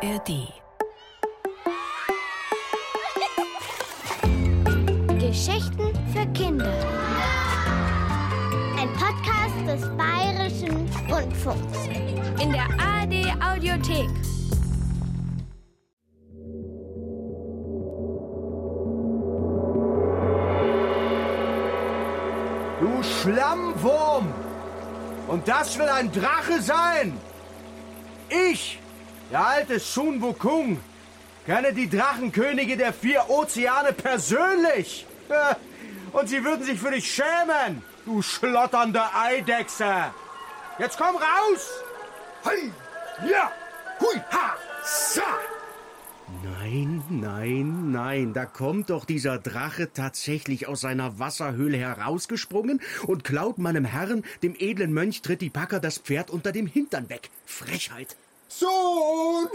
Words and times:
ARD. 0.00 0.52
Geschichten 5.18 5.92
für 6.12 6.24
Kinder. 6.34 6.72
Ein 8.78 8.88
Podcast 8.92 9.56
des 9.66 9.96
Bayerischen 9.96 10.88
Rundfunks. 11.10 11.88
In 12.40 12.52
der 12.52 12.68
ARD 12.78 13.34
Audiothek. 13.42 14.08
Du 22.78 23.02
Schlammwurm! 23.02 24.32
Und 25.26 25.48
das 25.48 25.76
will 25.76 25.88
ein 25.88 26.12
Drache 26.12 26.62
sein! 26.62 27.18
Ich, 28.28 28.78
der 29.30 29.46
alte 29.46 29.78
Sun 29.78 30.20
Wukong, 30.22 30.78
kenne 31.46 31.72
die 31.72 31.88
Drachenkönige 31.88 32.76
der 32.76 32.92
vier 32.92 33.28
Ozeane 33.28 33.92
persönlich! 33.92 35.06
Und 36.12 36.28
sie 36.28 36.42
würden 36.42 36.64
sich 36.64 36.80
für 36.80 36.90
dich 36.90 37.12
schämen, 37.12 37.82
du 38.06 38.22
schlotternde 38.22 39.02
Eidechse! 39.14 40.12
Jetzt 40.78 40.98
komm 40.98 41.16
raus! 41.16 41.68
Hei! 42.44 42.70
Ja! 43.28 43.50
Hui! 44.00 44.20
Ha! 44.30 44.56
Sa! 44.84 45.22
Nein, 46.42 47.02
nein, 47.08 47.90
nein, 47.90 48.32
da 48.34 48.44
kommt 48.44 48.90
doch 48.90 49.06
dieser 49.06 49.38
Drache 49.38 49.92
tatsächlich 49.92 50.68
aus 50.68 50.82
seiner 50.82 51.18
Wasserhöhle 51.18 51.78
herausgesprungen 51.78 52.80
und 53.06 53.24
klaut 53.24 53.58
meinem 53.58 53.84
Herrn, 53.84 54.24
dem 54.42 54.54
edlen 54.58 54.92
Mönch 54.92 55.22
Trittipaka, 55.22 55.78
das 55.78 55.98
Pferd 55.98 56.30
unter 56.30 56.52
dem 56.52 56.66
Hintern 56.66 57.08
weg. 57.08 57.30
Frechheit. 57.46 58.16
Sohn! 58.48 59.48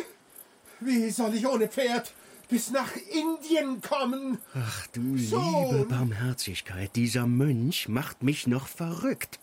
Wie 0.80 1.10
soll 1.10 1.34
ich 1.36 1.48
ohne 1.48 1.68
Pferd 1.68 2.14
bis 2.50 2.72
nach 2.72 2.92
Indien 2.96 3.82
kommen? 3.82 4.38
Ach 4.54 4.88
du 4.88 5.18
Sohn. 5.18 5.76
liebe 5.78 5.86
Barmherzigkeit, 5.86 6.96
dieser 6.96 7.26
Mönch 7.26 7.88
macht 7.90 8.22
mich 8.22 8.46
noch 8.48 8.68
verrückt. 8.68 9.40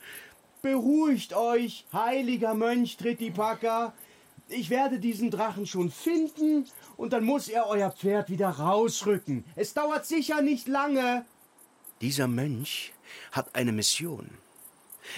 Beruhigt 0.62 1.34
euch, 1.34 1.86
heiliger 1.92 2.54
Mönch 2.54 2.96
Trittipaka. 2.96 3.92
Ich 4.48 4.70
werde 4.70 4.98
diesen 5.00 5.30
Drachen 5.30 5.66
schon 5.66 5.90
finden 5.90 6.66
und 6.96 7.12
dann 7.12 7.24
muss 7.24 7.48
er 7.48 7.66
euer 7.66 7.90
Pferd 7.90 8.30
wieder 8.30 8.50
rausrücken. 8.50 9.44
Es 9.56 9.74
dauert 9.74 10.06
sicher 10.06 10.42
nicht 10.42 10.68
lange. 10.68 11.24
Dieser 12.00 12.28
Mönch 12.28 12.92
hat 13.32 13.54
eine 13.54 13.72
Mission. 13.72 14.30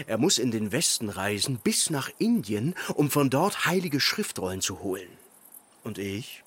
Er 0.07 0.19
muss 0.19 0.39
in 0.39 0.51
den 0.51 0.73
Westen 0.73 1.09
reisen 1.09 1.59
bis 1.59 1.91
nach 1.91 2.11
Indien, 2.19 2.75
um 2.95 3.11
von 3.11 3.31
dort 3.31 3.67
heilige 3.67 4.01
Schriftrollen 4.01 4.61
zu 4.61 4.81
holen. 4.81 5.09
Und 5.85 5.99
ich 5.99 6.43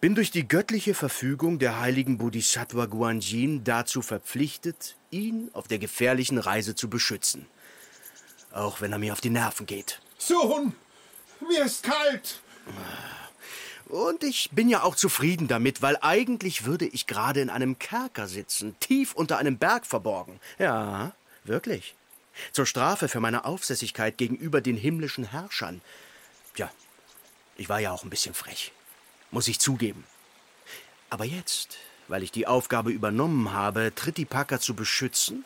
bin 0.00 0.14
durch 0.14 0.30
die 0.30 0.46
göttliche 0.46 0.94
Verfügung 0.94 1.58
der 1.58 1.80
heiligen 1.80 2.18
Bodhisattva 2.18 2.86
Guanyin 2.86 3.64
dazu 3.64 4.02
verpflichtet, 4.02 4.96
ihn 5.10 5.50
auf 5.52 5.68
der 5.68 5.78
gefährlichen 5.78 6.38
Reise 6.38 6.74
zu 6.74 6.90
beschützen. 6.90 7.46
Auch 8.52 8.80
wenn 8.80 8.92
er 8.92 8.98
mir 8.98 9.12
auf 9.12 9.20
die 9.20 9.30
Nerven 9.30 9.66
geht. 9.66 10.00
Sohn! 10.18 10.74
Mir 11.40 11.64
ist 11.64 11.84
kalt! 11.84 12.40
Und 13.88 14.22
ich 14.22 14.50
bin 14.52 14.68
ja 14.68 14.82
auch 14.82 14.96
zufrieden 14.96 15.48
damit, 15.48 15.80
weil 15.80 15.96
eigentlich 16.02 16.66
würde 16.66 16.86
ich 16.86 17.06
gerade 17.06 17.40
in 17.40 17.48
einem 17.48 17.78
Kerker 17.78 18.26
sitzen, 18.26 18.76
tief 18.80 19.14
unter 19.14 19.38
einem 19.38 19.56
Berg 19.56 19.86
verborgen. 19.86 20.40
Ja, 20.58 21.12
wirklich. 21.44 21.94
Zur 22.52 22.66
Strafe 22.66 23.08
für 23.08 23.20
meine 23.20 23.44
Aufsässigkeit 23.44 24.18
gegenüber 24.18 24.60
den 24.60 24.76
himmlischen 24.76 25.30
Herrschern. 25.30 25.80
Tja, 26.54 26.70
ich 27.56 27.68
war 27.68 27.80
ja 27.80 27.92
auch 27.92 28.04
ein 28.04 28.10
bisschen 28.10 28.34
frech. 28.34 28.72
Muss 29.30 29.48
ich 29.48 29.58
zugeben. 29.58 30.04
Aber 31.10 31.24
jetzt, 31.24 31.78
weil 32.08 32.22
ich 32.22 32.32
die 32.32 32.46
Aufgabe 32.46 32.90
übernommen 32.90 33.52
habe, 33.52 33.92
Trittipaka 33.94 34.60
zu 34.60 34.74
beschützen, 34.74 35.44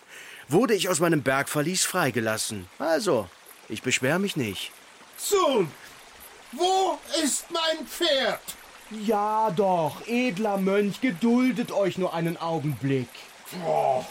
wurde 0.49 0.75
ich 0.75 0.89
aus 0.89 1.01
meinem 1.01 1.23
Bergverlies 1.23 1.85
freigelassen. 1.85 2.69
Also, 2.79 3.29
ich 3.69 3.83
beschwer 3.83 4.19
mich 4.19 4.37
nicht. 4.37 4.73
Sohn! 5.17 5.71
Wo 6.53 6.99
ist 7.23 7.47
mein 7.51 7.87
Pferd? 7.87 8.41
Ja 8.91 9.51
doch, 9.51 10.07
edler 10.07 10.59
Mönch, 10.59 11.01
geduldet 11.01 11.73
euch 11.73 11.97
nur 11.97 12.13
einen 12.13 12.37
Augenblick. 12.37 13.09
Oh, 13.65 14.05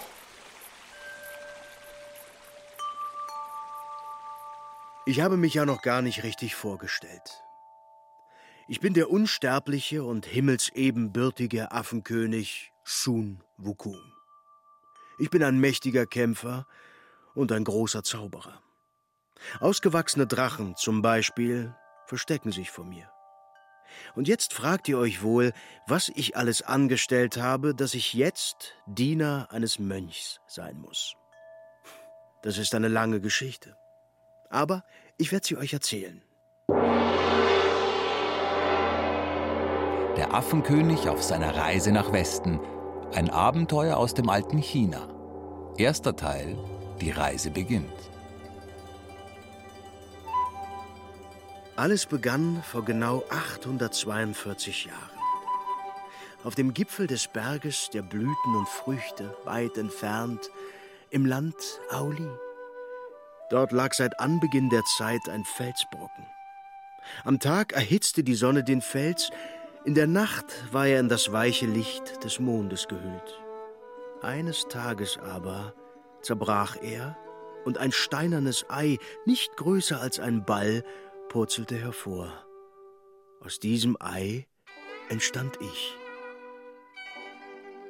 Ich 5.12 5.20
habe 5.20 5.36
mich 5.36 5.56
ja 5.56 5.66
noch 5.66 5.82
gar 5.82 6.02
nicht 6.02 6.24
richtig 6.24 6.56
vorgestellt. 6.56 7.44
Ich 8.70 8.80
bin 8.80 8.94
der 8.94 9.12
unsterbliche 9.12 10.06
und 10.06 10.26
himmelsebenbürtige 10.26 11.74
Affenkönig 11.74 12.72
Sun 12.86 13.44
Wukong. 13.58 14.00
Ich 15.20 15.30
bin 15.30 15.44
ein 15.44 15.60
mächtiger 15.60 16.06
Kämpfer 16.06 16.66
und 17.34 17.52
ein 17.52 17.66
großer 17.66 18.06
Zauberer. 18.06 18.62
Ausgewachsene 19.60 20.28
Drachen 20.28 20.78
zum 20.78 21.02
Beispiel 21.02 21.76
verstecken 22.06 22.54
sich 22.54 22.72
vor 22.72 22.86
mir. 22.86 23.12
Und 24.16 24.30
jetzt 24.30 24.54
fragt 24.54 24.88
ihr 24.88 24.98
euch 24.98 25.24
wohl, 25.24 25.52
was 25.88 26.08
ich 26.08 26.38
alles 26.38 26.62
angestellt 26.62 27.36
habe, 27.36 27.76
dass 27.76 27.96
ich 27.96 28.14
jetzt 28.14 28.76
Diener 28.86 29.50
eines 29.52 29.78
Mönchs 29.78 30.40
sein 30.48 30.80
muss. 30.80 31.18
Das 32.44 32.58
ist 32.58 32.74
eine 32.74 32.88
lange 32.88 33.20
Geschichte. 33.20 33.76
Aber 34.52 34.84
ich 35.18 35.32
werde 35.32 35.48
sie 35.48 35.58
euch 35.58 35.74
erzählen. 35.74 36.22
Der 40.18 40.34
Affenkönig 40.34 41.08
auf 41.10 41.24
seiner 41.24 41.56
Reise 41.56 41.92
nach 41.92 42.12
Westen. 42.12 42.60
Ein 43.14 43.30
Abenteuer 43.30 43.98
aus 43.98 44.14
dem 44.14 44.30
alten 44.30 44.58
China. 44.58 45.08
Erster 45.78 46.16
Teil. 46.16 46.58
Die 47.00 47.12
Reise 47.12 47.50
beginnt. 47.50 47.90
Alles 51.78 52.06
begann 52.06 52.62
vor 52.62 52.84
genau 52.84 53.24
842 53.30 54.86
Jahren. 54.86 55.00
Auf 56.44 56.56
dem 56.56 56.74
Gipfel 56.74 57.08
des 57.08 57.28
Berges 57.28 57.90
der 57.92 58.02
Blüten 58.02 58.56
und 58.56 58.68
Früchte, 58.68 59.36
weit 59.46 59.78
entfernt, 59.78 60.52
im 61.10 61.26
Land 61.26 61.56
Auli. 61.90 62.30
Dort 63.52 63.74
lag 63.74 63.94
seit 63.94 64.18
Anbeginn 64.22 64.70
der 64.70 64.86
Zeit 64.86 65.28
ein 65.28 65.44
Felsbrocken. 65.44 66.26
Am 67.26 67.40
Tag 67.40 67.74
erhitzte 67.74 68.24
die 68.24 68.34
Sonne 68.34 68.64
den 68.64 68.82
Fels, 68.82 69.30
in 69.84 69.94
der 69.94 70.08
Nacht 70.08 70.46
war 70.72 70.88
er 70.88 71.02
in 71.02 71.10
das 71.10 71.34
weiche 71.34 71.66
Licht 71.66 72.24
des 72.24 72.40
Mondes 72.40 72.88
gehüllt. 72.88 73.42
Eines 74.22 74.68
Tages 74.70 75.18
aber 75.18 75.74
zerbrach 76.22 76.78
er, 76.82 77.18
und 77.66 77.78
ein 77.78 77.92
steinernes 77.92 78.66
Ei, 78.70 78.98
nicht 79.26 79.56
größer 79.58 80.00
als 80.00 80.20
ein 80.20 80.46
Ball, 80.46 80.84
purzelte 81.30 81.76
hervor. 81.76 82.32
Aus 83.44 83.60
diesem 83.60 83.98
Ei 84.00 84.48
entstand 85.10 85.60
ich. 85.62 85.96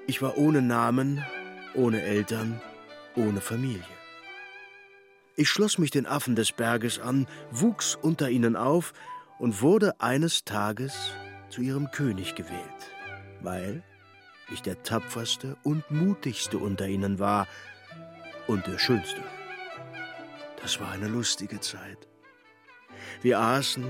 Ich 0.08 0.22
war 0.22 0.38
ohne 0.38 0.62
Namen, 0.62 1.24
ohne 1.76 2.02
Eltern, 2.02 2.60
ohne 3.16 3.42
Familie. 3.42 4.01
Ich 5.36 5.50
schloss 5.50 5.78
mich 5.78 5.92
den 5.92 6.06
Affen 6.06 6.36
des 6.36 6.52
Berges 6.52 7.00
an, 7.00 7.28
wuchs 7.52 7.96
unter 7.96 8.30
ihnen 8.30 8.56
auf 8.56 8.94
und 9.40 9.62
wurde 9.62 10.00
eines 10.00 10.44
Tages 10.44 11.12
zu 11.50 11.62
ihrem 11.62 11.92
König 11.92 12.36
gewählt, 12.36 12.92
weil 13.41 13.84
ich 14.52 14.62
der 14.62 14.84
tapferste 14.84 15.58
und 15.64 15.90
mutigste 15.90 16.58
unter 16.58 16.88
ihnen 16.88 17.20
war 17.20 17.47
und 18.47 18.68
der 18.68 18.78
schönste. 18.78 19.24
Das 20.62 20.80
war 20.80 20.91
eine 20.91 21.08
lustige 21.08 21.59
Zeit. 21.59 22.08
Wir 23.22 23.40
aßen, 23.40 23.85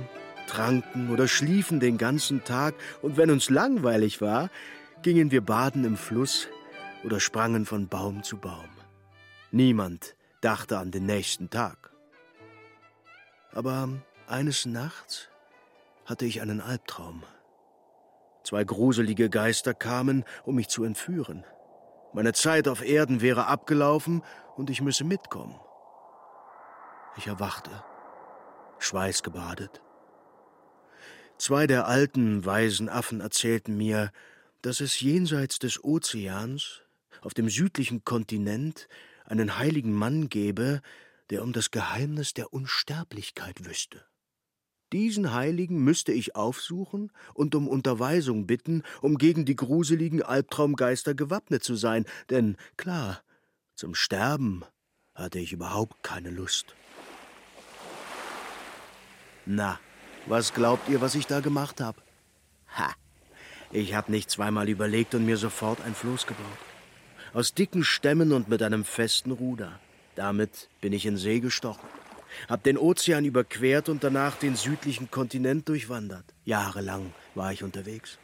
tranken 0.47 1.09
oder 1.09 1.27
schliefen 1.27 1.79
den 1.79 1.97
ganzen 1.97 2.43
Tag, 2.43 2.75
und 3.01 3.17
wenn 3.17 3.31
uns 3.31 3.49
langweilig 3.49 4.21
war, 4.21 4.49
gingen 5.01 5.31
wir 5.31 5.41
baden 5.41 5.83
im 5.85 5.97
Fluss 5.97 6.47
oder 7.03 7.19
sprangen 7.19 7.65
von 7.65 7.87
Baum 7.87 8.23
zu 8.23 8.37
Baum. 8.37 8.69
Niemand 9.51 10.15
dachte 10.41 10.77
an 10.77 10.91
den 10.91 11.05
nächsten 11.05 11.49
Tag. 11.49 11.91
Aber 13.53 13.89
eines 14.27 14.65
Nachts 14.65 15.29
hatte 16.05 16.25
ich 16.25 16.41
einen 16.41 16.61
Albtraum. 16.61 17.23
Zwei 18.43 18.63
gruselige 18.63 19.29
Geister 19.29 19.73
kamen, 19.73 20.25
um 20.43 20.55
mich 20.55 20.67
zu 20.67 20.83
entführen. 20.83 21.45
Meine 22.13 22.33
Zeit 22.33 22.67
auf 22.67 22.83
Erden 22.83 23.21
wäre 23.21 23.47
abgelaufen 23.47 24.23
und 24.55 24.69
ich 24.69 24.81
müsse 24.81 25.03
mitkommen. 25.03 25.59
Ich 27.17 27.27
erwachte, 27.27 27.71
schweißgebadet. 28.79 29.81
Zwei 31.37 31.67
der 31.67 31.87
alten, 31.87 32.45
weisen 32.45 32.89
Affen 32.89 33.21
erzählten 33.21 33.77
mir, 33.77 34.11
dass 34.61 34.79
es 34.79 34.99
jenseits 34.99 35.59
des 35.59 35.83
Ozeans, 35.83 36.81
auf 37.21 37.33
dem 37.33 37.49
südlichen 37.49 38.03
Kontinent, 38.03 38.87
einen 39.31 39.57
heiligen 39.57 39.93
Mann 39.93 40.29
gäbe, 40.29 40.81
der 41.29 41.41
um 41.41 41.53
das 41.53 41.71
Geheimnis 41.71 42.33
der 42.33 42.53
Unsterblichkeit 42.53 43.65
wüsste. 43.65 44.05
Diesen 44.91 45.33
Heiligen 45.33 45.81
müsste 45.81 46.11
ich 46.11 46.35
aufsuchen 46.35 47.13
und 47.33 47.55
um 47.55 47.69
Unterweisung 47.69 48.45
bitten, 48.45 48.83
um 49.01 49.17
gegen 49.17 49.45
die 49.45 49.55
gruseligen 49.55 50.21
Albtraumgeister 50.21 51.15
gewappnet 51.15 51.63
zu 51.63 51.75
sein, 51.75 52.05
denn 52.29 52.57
klar, 52.75 53.23
zum 53.73 53.95
Sterben 53.95 54.65
hatte 55.15 55.39
ich 55.39 55.53
überhaupt 55.53 56.03
keine 56.03 56.29
Lust. 56.29 56.75
Na, 59.45 59.79
was 60.25 60.53
glaubt 60.53 60.89
ihr, 60.89 60.99
was 60.99 61.15
ich 61.15 61.25
da 61.25 61.39
gemacht 61.39 61.79
habe? 61.79 62.01
Ha! 62.77 62.93
Ich 63.71 63.93
habe 63.93 64.11
nicht 64.11 64.29
zweimal 64.29 64.67
überlegt 64.67 65.15
und 65.15 65.25
mir 65.25 65.37
sofort 65.37 65.79
ein 65.79 65.95
Floß 65.95 66.27
gebaut. 66.27 66.70
Aus 67.33 67.53
dicken 67.53 67.83
Stämmen 67.83 68.33
und 68.33 68.49
mit 68.49 68.61
einem 68.61 68.83
festen 68.83 69.31
Ruder. 69.31 69.79
Damit 70.15 70.69
bin 70.81 70.93
ich 70.93 71.05
in 71.05 71.17
See 71.17 71.39
gestochen 71.39 71.87
hab 72.49 72.63
den 72.63 72.77
Ozean 72.77 73.25
überquert 73.25 73.89
und 73.89 74.03
danach 74.03 74.37
den 74.37 74.55
südlichen 74.55 75.11
Kontinent 75.11 75.67
durchwandert. 75.69 76.25
Jahrelang 76.45 77.13
war 77.35 77.51
ich 77.51 77.63
unterwegs. 77.63 78.17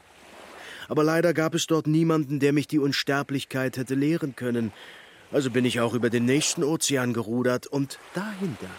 Aber 0.88 1.04
leider 1.04 1.34
gab 1.34 1.54
es 1.54 1.68
dort 1.68 1.88
niemanden, 1.88 2.40
der 2.40 2.54
mich 2.54 2.68
die 2.68 2.80
Unsterblichkeit 2.80 3.78
hätte 3.78 3.96
lehren 3.96 4.36
können. 4.36 4.72
Also 5.32 5.52
bin 5.52 5.66
ich 5.66 5.82
auch 5.82 5.94
über 5.94 6.10
den 6.10 6.26
nächsten 6.26 6.64
Ozean 6.64 7.14
gerudert 7.14 7.68
und 7.68 8.00
dahinter, 8.14 8.70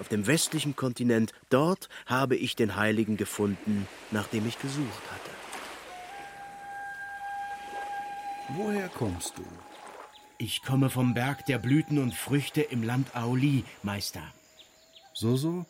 auf 0.00 0.08
dem 0.08 0.26
westlichen 0.26 0.74
Kontinent, 0.74 1.32
dort 1.50 1.88
habe 2.06 2.36
ich 2.36 2.56
den 2.56 2.76
Heiligen 2.76 3.16
gefunden, 3.16 3.86
nach 4.10 4.26
dem 4.26 4.46
ich 4.46 4.58
gesucht 4.60 5.02
hatte. 5.12 5.17
Woher 8.48 8.88
kommst 8.88 9.36
du? 9.36 9.44
Ich 10.38 10.62
komme 10.62 10.88
vom 10.88 11.12
Berg 11.12 11.44
der 11.46 11.58
Blüten 11.58 11.98
und 11.98 12.14
Früchte 12.14 12.62
im 12.62 12.82
Land 12.82 13.14
Auli, 13.14 13.64
Meister. 13.82 14.22
So, 15.12 15.36
so. 15.36 15.66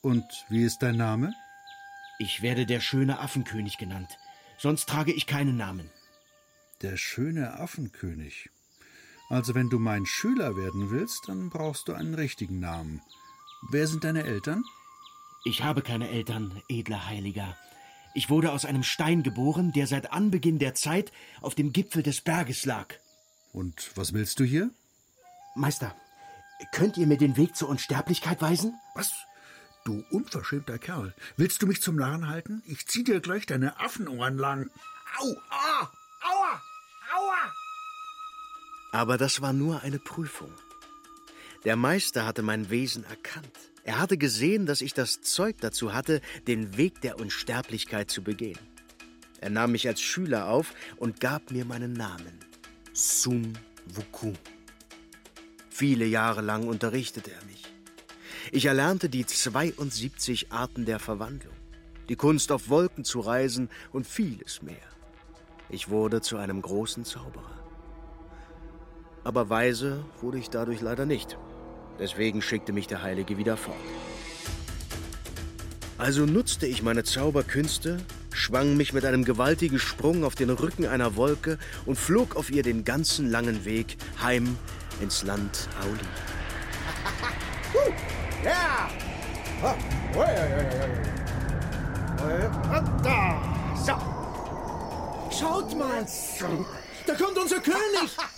Und 0.00 0.24
wie 0.48 0.62
ist 0.62 0.78
dein 0.78 0.96
Name? 0.96 1.34
Ich 2.18 2.40
werde 2.40 2.64
der 2.64 2.80
schöne 2.80 3.18
Affenkönig 3.18 3.76
genannt. 3.76 4.18
Sonst 4.56 4.88
trage 4.88 5.12
ich 5.12 5.26
keinen 5.26 5.58
Namen. 5.58 5.90
Der 6.80 6.96
schöne 6.96 7.58
Affenkönig. 7.58 8.48
Also 9.28 9.54
wenn 9.54 9.68
du 9.68 9.78
mein 9.78 10.06
Schüler 10.06 10.56
werden 10.56 10.90
willst, 10.90 11.28
dann 11.28 11.50
brauchst 11.50 11.88
du 11.88 11.92
einen 11.92 12.14
richtigen 12.14 12.60
Namen. 12.60 13.02
Wer 13.70 13.86
sind 13.86 14.04
deine 14.04 14.22
Eltern? 14.22 14.64
Ich 15.44 15.62
habe 15.62 15.82
keine 15.82 16.08
Eltern, 16.08 16.62
edler 16.68 17.06
Heiliger. 17.06 17.56
Ich 18.16 18.30
wurde 18.30 18.50
aus 18.50 18.64
einem 18.64 18.82
Stein 18.82 19.22
geboren, 19.22 19.72
der 19.72 19.86
seit 19.86 20.10
Anbeginn 20.12 20.58
der 20.58 20.74
Zeit 20.74 21.12
auf 21.40 21.54
dem 21.54 21.72
Gipfel 21.72 22.02
des 22.02 22.20
Berges 22.20 22.64
lag. 22.64 22.88
Und 23.52 23.90
was 23.94 24.12
willst 24.12 24.40
du 24.40 24.44
hier? 24.44 24.70
Meister, 25.54 25.94
Könnt 26.72 26.96
ihr 26.96 27.06
mir 27.06 27.18
den 27.18 27.36
Weg 27.36 27.56
zur 27.56 27.68
Unsterblichkeit 27.68 28.40
weisen? 28.40 28.74
Was? 28.94 29.12
Du 29.84 30.04
unverschämter 30.10 30.78
Kerl. 30.78 31.14
Willst 31.36 31.62
du 31.62 31.66
mich 31.66 31.82
zum 31.82 31.96
Narren 31.96 32.28
halten? 32.28 32.62
Ich 32.66 32.86
zieh 32.86 33.04
dir 33.04 33.20
gleich 33.20 33.46
deine 33.46 33.78
Affenohren 33.78 34.36
lang. 34.36 34.70
Au! 35.18 35.36
Ah! 35.50 35.90
Aua! 36.22 36.62
Aua! 37.14 37.52
Aber 38.92 39.18
das 39.18 39.42
war 39.42 39.52
nur 39.52 39.82
eine 39.82 39.98
Prüfung. 39.98 40.52
Der 41.64 41.76
Meister 41.76 42.24
hatte 42.24 42.42
mein 42.42 42.70
Wesen 42.70 43.04
erkannt. 43.04 43.58
Er 43.86 44.00
hatte 44.00 44.18
gesehen, 44.18 44.66
dass 44.66 44.80
ich 44.80 44.94
das 44.94 45.20
Zeug 45.20 45.58
dazu 45.60 45.94
hatte, 45.94 46.20
den 46.48 46.76
Weg 46.76 47.00
der 47.02 47.20
Unsterblichkeit 47.20 48.10
zu 48.10 48.20
begehen. 48.20 48.58
Er 49.40 49.48
nahm 49.50 49.70
mich 49.70 49.86
als 49.86 50.00
Schüler 50.00 50.48
auf 50.48 50.74
und 50.96 51.20
gab 51.20 51.52
mir 51.52 51.64
meinen 51.64 51.92
Namen. 51.92 52.36
Sun 52.92 53.56
Wukong. 53.86 54.36
Viele 55.70 56.04
Jahre 56.04 56.40
lang 56.40 56.66
unterrichtete 56.66 57.30
er 57.30 57.44
mich. 57.44 57.62
Ich 58.50 58.64
erlernte 58.64 59.08
die 59.08 59.24
72 59.24 60.50
Arten 60.50 60.84
der 60.84 60.98
Verwandlung, 60.98 61.54
die 62.08 62.16
Kunst 62.16 62.50
auf 62.50 62.68
Wolken 62.68 63.04
zu 63.04 63.20
reisen 63.20 63.70
und 63.92 64.04
vieles 64.04 64.62
mehr. 64.62 64.76
Ich 65.68 65.90
wurde 65.90 66.20
zu 66.20 66.38
einem 66.38 66.60
großen 66.60 67.04
Zauberer. 67.04 67.64
Aber 69.22 69.48
weise 69.48 70.04
wurde 70.20 70.38
ich 70.38 70.50
dadurch 70.50 70.80
leider 70.80 71.06
nicht. 71.06 71.38
Deswegen 71.98 72.42
schickte 72.42 72.72
mich 72.72 72.86
der 72.86 73.02
Heilige 73.02 73.38
wieder 73.38 73.56
fort. 73.56 73.76
Also 75.98 76.26
nutzte 76.26 76.66
ich 76.66 76.82
meine 76.82 77.04
Zauberkünste, 77.04 77.98
schwang 78.32 78.76
mich 78.76 78.92
mit 78.92 79.06
einem 79.06 79.24
gewaltigen 79.24 79.78
Sprung 79.78 80.24
auf 80.24 80.34
den 80.34 80.50
Rücken 80.50 80.86
einer 80.86 81.16
Wolke 81.16 81.58
und 81.86 81.96
flog 81.96 82.36
auf 82.36 82.50
ihr 82.50 82.62
den 82.62 82.84
ganzen 82.84 83.30
langen 83.30 83.64
Weg 83.64 83.96
heim 84.22 84.58
ins 85.00 85.22
Land 85.22 85.68
Auli. 85.80 86.00
ja! 88.44 88.90
Schaut 95.38 95.76
mal! 95.76 96.06
Da 97.06 97.14
kommt 97.14 97.38
unser 97.38 97.60
König! 97.60 98.16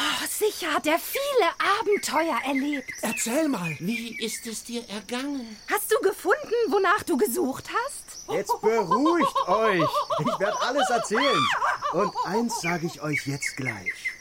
Oh, 0.00 0.26
sicher 0.28 0.72
hat 0.74 0.86
er 0.86 0.98
viele 0.98 1.48
Abenteuer 1.80 2.38
erlebt. 2.46 2.88
Erzähl 3.02 3.48
mal, 3.48 3.76
wie 3.80 4.16
ist 4.24 4.46
es 4.46 4.62
dir 4.62 4.88
ergangen? 4.88 5.56
Hast 5.68 5.90
du 5.90 5.98
gefunden, 6.00 6.54
wonach 6.68 7.02
du 7.02 7.16
gesucht 7.16 7.64
hast? 7.68 8.30
Jetzt 8.32 8.60
beruhigt 8.60 9.48
euch. 9.48 9.88
Ich 10.20 10.38
werde 10.38 10.60
alles 10.60 10.88
erzählen. 10.88 11.44
Und 11.92 12.12
eins 12.24 12.60
sage 12.60 12.86
ich 12.86 13.02
euch 13.02 13.26
jetzt 13.26 13.56
gleich. 13.56 14.12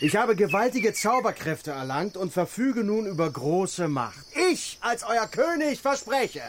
Ich 0.00 0.16
habe 0.16 0.36
gewaltige 0.36 0.94
Zauberkräfte 0.94 1.72
erlangt 1.72 2.16
und 2.16 2.32
verfüge 2.32 2.82
nun 2.82 3.06
über 3.06 3.30
große 3.30 3.88
Macht. 3.88 4.24
Ich 4.50 4.78
als 4.80 5.04
euer 5.04 5.26
König 5.26 5.82
verspreche, 5.82 6.44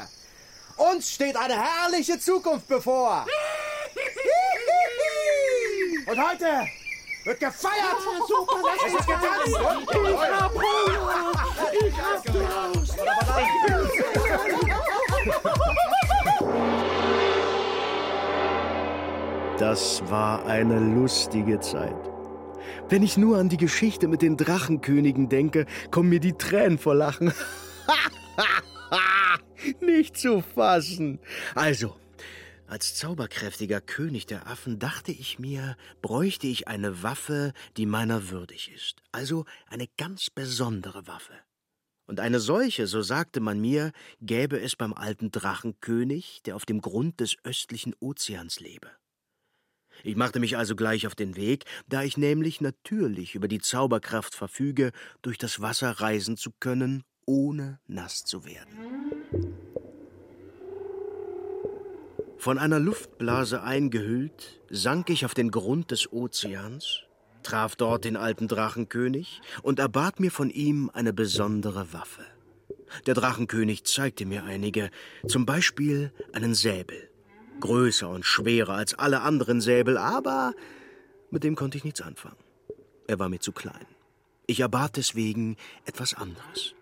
uns 0.77 1.11
steht 1.11 1.35
eine 1.35 1.61
herrliche 1.61 2.19
Zukunft 2.19 2.69
bevor. 2.69 3.25
Und 6.07 6.25
heute 6.25 6.65
wird 7.27 7.39
gefeiert. 7.39 7.75
Ja, 7.77 8.25
super, 8.27 8.55
es 8.75 8.93
ist 8.93 9.05
getanzt. 9.05 9.47
Ich 9.47 10.17
hab 10.31 10.53
Hunger. 10.53 11.33
Ich 11.73 11.97
hab 12.01 12.23
Durst. 12.23 12.97
Das 19.59 20.01
war 20.09 20.45
eine 20.45 20.79
lustige 20.79 21.59
Zeit. 21.59 21.95
Wenn 22.89 23.03
ich 23.03 23.17
nur 23.17 23.37
an 23.37 23.49
die 23.49 23.57
Geschichte 23.57 24.07
mit 24.07 24.21
den 24.21 24.37
Drachenkönigen 24.37 25.27
denke, 25.29 25.65
kommen 25.91 26.09
mir 26.09 26.19
die 26.19 26.33
Tränen 26.33 26.77
vor 26.77 26.95
Lachen. 26.95 27.33
Nicht 29.81 30.17
zu 30.17 30.41
fassen. 30.41 31.19
Also, 31.55 31.95
als 32.67 32.95
zauberkräftiger 32.95 33.81
König 33.81 34.25
der 34.25 34.47
Affen 34.47 34.77
dachte 34.77 35.11
ich 35.11 35.39
mir, 35.39 35.77
bräuchte 36.01 36.47
ich 36.47 36.67
eine 36.67 37.01
Waffe, 37.01 37.53
die 37.77 37.85
meiner 37.85 38.29
würdig 38.29 38.71
ist. 38.73 39.01
Also 39.11 39.45
eine 39.67 39.87
ganz 39.97 40.29
besondere 40.29 41.07
Waffe. 41.07 41.33
Und 42.05 42.19
eine 42.19 42.39
solche, 42.39 42.87
so 42.87 43.01
sagte 43.01 43.39
man 43.39 43.59
mir, 43.59 43.91
gäbe 44.21 44.59
es 44.59 44.75
beim 44.75 44.93
alten 44.93 45.31
Drachenkönig, 45.31 46.41
der 46.45 46.55
auf 46.55 46.65
dem 46.65 46.81
Grund 46.81 47.19
des 47.19 47.35
östlichen 47.43 47.93
Ozeans 47.99 48.59
lebe. 48.59 48.89
Ich 50.03 50.15
machte 50.15 50.39
mich 50.39 50.57
also 50.57 50.75
gleich 50.75 51.07
auf 51.07 51.15
den 51.15 51.35
Weg, 51.35 51.65
da 51.87 52.03
ich 52.03 52.17
nämlich 52.17 52.61
natürlich 52.61 53.35
über 53.35 53.47
die 53.47 53.59
Zauberkraft 53.59 54.35
verfüge, 54.35 54.91
durch 55.21 55.37
das 55.37 55.59
Wasser 55.59 55.91
reisen 55.91 56.37
zu 56.37 56.51
können, 56.59 57.03
ohne 57.25 57.79
nass 57.87 58.23
zu 58.23 58.45
werden. 58.45 59.06
Von 62.47 62.59
einer 62.59 62.79
Luftblase 62.79 63.61
eingehüllt, 63.61 64.61
sank 64.69 65.09
ich 65.09 65.25
auf 65.25 65.33
den 65.33 65.51
Grund 65.51 65.91
des 65.91 66.13
Ozeans, 66.13 67.01
traf 67.43 67.75
dort 67.75 68.05
den 68.05 68.15
alten 68.15 68.47
Drachenkönig 68.47 69.41
und 69.63 69.79
erbat 69.79 70.21
mir 70.21 70.31
von 70.31 70.49
ihm 70.49 70.89
eine 70.93 71.11
besondere 71.11 71.91
Waffe. 71.91 72.23
Der 73.05 73.15
Drachenkönig 73.15 73.83
zeigte 73.83 74.25
mir 74.25 74.45
einige, 74.45 74.91
zum 75.27 75.45
Beispiel 75.45 76.13
einen 76.31 76.55
Säbel 76.55 77.09
größer 77.59 78.07
und 78.07 78.25
schwerer 78.25 78.75
als 78.75 78.93
alle 78.93 79.23
anderen 79.23 79.59
Säbel, 79.59 79.97
aber 79.97 80.53
mit 81.29 81.43
dem 81.43 81.57
konnte 81.57 81.77
ich 81.77 81.83
nichts 81.83 81.99
anfangen. 81.99 82.37
Er 83.07 83.19
war 83.19 83.27
mir 83.27 83.41
zu 83.41 83.51
klein. 83.51 83.87
Ich 84.45 84.61
erbat 84.61 84.95
deswegen 84.95 85.57
etwas 85.83 86.13
anderes. 86.13 86.76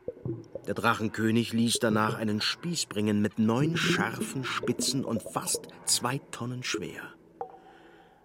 Der 0.67 0.73
Drachenkönig 0.73 1.53
ließ 1.53 1.77
danach 1.79 2.15
einen 2.15 2.41
Spieß 2.41 2.87
bringen 2.87 3.21
mit 3.21 3.37
neun 3.37 3.77
scharfen 3.77 4.43
Spitzen 4.43 5.05
und 5.05 5.21
fast 5.21 5.67
zwei 5.85 6.19
Tonnen 6.31 6.63
schwer. 6.63 7.03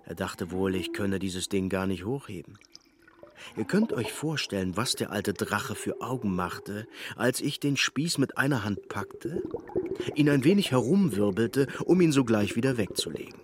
Er 0.06 0.14
dachte 0.14 0.50
wohl, 0.50 0.74
ich 0.74 0.92
könne 0.92 1.18
dieses 1.18 1.48
Ding 1.48 1.68
gar 1.68 1.86
nicht 1.86 2.04
hochheben. 2.04 2.58
Ihr 3.56 3.64
könnt 3.64 3.92
euch 3.92 4.12
vorstellen, 4.12 4.76
was 4.76 4.94
der 4.94 5.12
alte 5.12 5.34
Drache 5.34 5.74
für 5.74 6.00
Augen 6.00 6.34
machte, 6.34 6.86
als 7.16 7.40
ich 7.40 7.60
den 7.60 7.76
Spieß 7.76 8.18
mit 8.18 8.38
einer 8.38 8.64
Hand 8.64 8.88
packte, 8.88 9.42
ihn 10.14 10.30
ein 10.30 10.44
wenig 10.44 10.70
herumwirbelte, 10.70 11.66
um 11.84 12.00
ihn 12.00 12.12
sogleich 12.12 12.56
wieder 12.56 12.76
wegzulegen. 12.76 13.38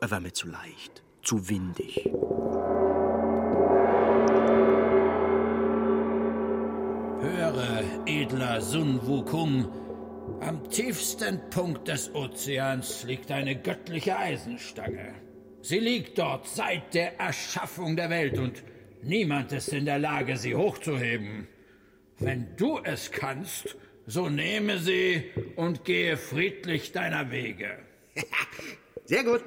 Er 0.00 0.10
war 0.10 0.20
mir 0.20 0.32
zu 0.32 0.48
leicht, 0.48 1.02
zu 1.22 1.48
windig. 1.48 2.10
Edler 8.06 8.60
Sun 8.60 9.06
Wukong, 9.06 9.66
Am 10.40 10.68
tiefsten 10.70 11.40
Punkt 11.50 11.88
des 11.88 12.14
Ozeans 12.14 13.04
liegt 13.04 13.30
eine 13.30 13.56
göttliche 13.56 14.18
Eisenstange. 14.18 15.14
Sie 15.62 15.78
liegt 15.78 16.18
dort 16.18 16.46
seit 16.46 16.94
der 16.94 17.18
Erschaffung 17.18 17.96
der 17.96 18.10
Welt 18.10 18.38
und 18.38 18.62
niemand 19.02 19.52
ist 19.52 19.72
in 19.72 19.84
der 19.84 19.98
Lage, 19.98 20.36
sie 20.36 20.54
hochzuheben. 20.54 21.48
Wenn 22.18 22.56
du 22.56 22.78
es 22.82 23.10
kannst, 23.10 23.76
so 24.06 24.28
nehme 24.28 24.78
sie 24.78 25.24
und 25.56 25.84
gehe 25.84 26.16
friedlich 26.16 26.92
deiner 26.92 27.30
Wege. 27.30 27.78
Sehr 29.04 29.24
gut. 29.24 29.42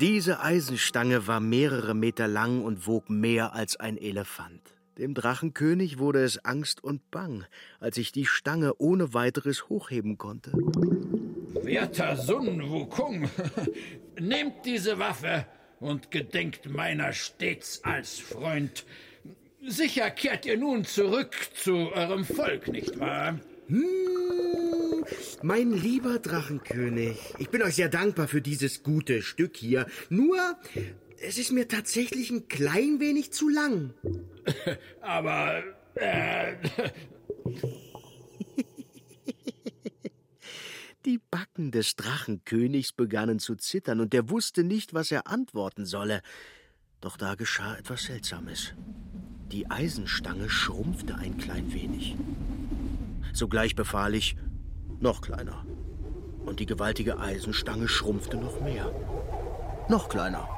Diese 0.00 0.40
Eisenstange 0.40 1.26
war 1.26 1.40
mehrere 1.40 1.94
Meter 1.94 2.28
lang 2.28 2.62
und 2.62 2.86
wog 2.86 3.08
mehr 3.10 3.54
als 3.54 3.76
ein 3.76 3.96
Elefant. 3.96 4.75
Dem 4.98 5.12
Drachenkönig 5.12 5.98
wurde 5.98 6.22
es 6.22 6.42
Angst 6.44 6.82
und 6.82 7.10
Bang, 7.10 7.44
als 7.80 7.98
ich 7.98 8.12
die 8.12 8.24
Stange 8.24 8.74
ohne 8.78 9.12
weiteres 9.12 9.68
hochheben 9.68 10.16
konnte. 10.16 10.52
Werter 11.62 12.16
Sun 12.16 12.70
Wukong, 12.70 13.28
nehmt 14.20 14.64
diese 14.64 14.98
Waffe 14.98 15.46
und 15.80 16.10
gedenkt 16.10 16.70
meiner 16.70 17.12
stets 17.12 17.84
als 17.84 18.18
Freund. 18.18 18.86
Sicher 19.62 20.10
kehrt 20.10 20.46
ihr 20.46 20.56
nun 20.56 20.84
zurück 20.84 21.34
zu 21.54 21.92
eurem 21.92 22.24
Volk, 22.24 22.68
nicht 22.68 22.98
wahr? 22.98 23.38
Hm, 23.66 25.04
mein 25.42 25.72
lieber 25.72 26.20
Drachenkönig, 26.20 27.34
ich 27.38 27.50
bin 27.50 27.62
euch 27.62 27.74
sehr 27.74 27.90
dankbar 27.90 28.28
für 28.28 28.40
dieses 28.40 28.82
gute 28.82 29.20
Stück 29.20 29.56
hier. 29.56 29.86
Nur, 30.08 30.38
es 31.20 31.36
ist 31.36 31.52
mir 31.52 31.68
tatsächlich 31.68 32.30
ein 32.30 32.48
klein 32.48 33.00
wenig 33.00 33.32
zu 33.32 33.48
lang. 33.50 33.92
Aber, 35.00 35.62
äh, 35.94 36.54
Die 41.06 41.20
Backen 41.30 41.70
des 41.70 41.94
Drachenkönigs 41.94 42.92
begannen 42.92 43.38
zu 43.38 43.54
zittern, 43.54 44.00
und 44.00 44.12
er 44.12 44.28
wusste 44.28 44.64
nicht, 44.64 44.92
was 44.92 45.12
er 45.12 45.28
antworten 45.28 45.86
solle. 45.86 46.20
Doch 47.00 47.16
da 47.16 47.36
geschah 47.36 47.76
etwas 47.76 48.02
Seltsames. 48.02 48.74
Die 49.52 49.70
Eisenstange 49.70 50.50
schrumpfte 50.50 51.14
ein 51.14 51.38
klein 51.38 51.72
wenig. 51.72 52.16
Sogleich 53.32 53.76
befahl 53.76 54.16
ich, 54.16 54.36
noch 54.98 55.20
kleiner. 55.20 55.64
Und 56.44 56.58
die 56.58 56.66
gewaltige 56.66 57.20
Eisenstange 57.20 57.86
schrumpfte 57.86 58.36
noch 58.36 58.60
mehr. 58.60 58.92
Noch 59.88 60.08
kleiner. 60.08 60.48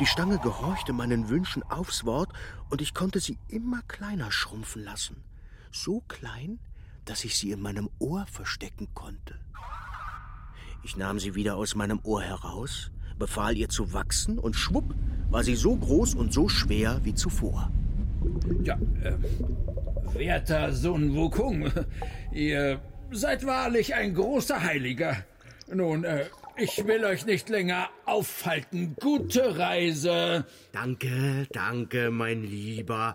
Die 0.00 0.06
Stange 0.06 0.38
gehorchte 0.38 0.94
meinen 0.94 1.28
Wünschen 1.28 1.62
aufs 1.62 2.06
Wort, 2.06 2.32
und 2.70 2.80
ich 2.80 2.94
konnte 2.94 3.20
sie 3.20 3.36
immer 3.48 3.82
kleiner 3.82 4.32
schrumpfen 4.32 4.82
lassen. 4.82 5.22
So 5.70 6.00
klein, 6.08 6.58
dass 7.04 7.22
ich 7.24 7.36
sie 7.36 7.50
in 7.50 7.60
meinem 7.60 7.90
Ohr 7.98 8.24
verstecken 8.24 8.88
konnte. 8.94 9.34
Ich 10.82 10.96
nahm 10.96 11.18
sie 11.18 11.34
wieder 11.34 11.56
aus 11.56 11.74
meinem 11.74 12.00
Ohr 12.02 12.22
heraus, 12.22 12.90
befahl 13.18 13.58
ihr 13.58 13.68
zu 13.68 13.92
wachsen, 13.92 14.38
und 14.38 14.56
schwupp 14.56 14.94
war 15.28 15.44
sie 15.44 15.54
so 15.54 15.76
groß 15.76 16.14
und 16.14 16.32
so 16.32 16.48
schwer 16.48 17.00
wie 17.02 17.14
zuvor. 17.14 17.70
Ja, 18.62 18.78
äh, 19.02 19.18
werter 20.14 20.72
Sun 20.72 21.14
Wukong, 21.14 21.70
ihr 22.32 22.80
seid 23.10 23.44
wahrlich 23.44 23.94
ein 23.94 24.14
großer 24.14 24.62
Heiliger. 24.62 25.24
Nun, 25.70 26.04
äh, 26.04 26.24
ich 26.60 26.86
will 26.86 27.04
euch 27.04 27.26
nicht 27.26 27.48
länger 27.48 27.88
aufhalten. 28.04 28.94
Gute 29.00 29.58
Reise. 29.58 30.44
Danke, 30.72 31.46
danke, 31.52 32.10
mein 32.10 32.42
Lieber. 32.42 33.14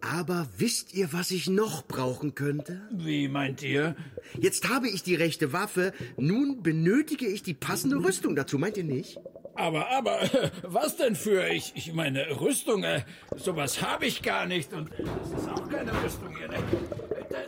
Aber 0.00 0.48
wisst 0.56 0.94
ihr, 0.94 1.12
was 1.12 1.30
ich 1.30 1.48
noch 1.48 1.86
brauchen 1.86 2.34
könnte? 2.34 2.80
Wie 2.92 3.28
meint 3.28 3.62
ihr? 3.62 3.96
Jetzt 4.38 4.68
habe 4.68 4.88
ich 4.88 5.02
die 5.02 5.16
rechte 5.16 5.52
Waffe, 5.52 5.92
nun 6.16 6.62
benötige 6.62 7.26
ich 7.26 7.42
die 7.42 7.54
passende 7.54 7.96
Rüstung 7.96 8.36
dazu, 8.36 8.58
meint 8.58 8.76
ihr 8.76 8.84
nicht? 8.84 9.18
Aber, 9.54 9.90
aber, 9.90 10.20
was 10.62 10.96
denn 10.96 11.16
für 11.16 11.48
ich? 11.48 11.72
Ich 11.74 11.92
meine, 11.92 12.40
Rüstung, 12.40 12.84
äh, 12.84 13.02
sowas 13.36 13.82
habe 13.82 14.06
ich 14.06 14.22
gar 14.22 14.46
nicht 14.46 14.72
und 14.72 14.90
das 14.90 15.40
ist 15.40 15.48
auch 15.48 15.68
keine 15.68 15.92
Rüstung 16.02 16.34
hier. 16.36 16.48
Ne? 16.48 16.58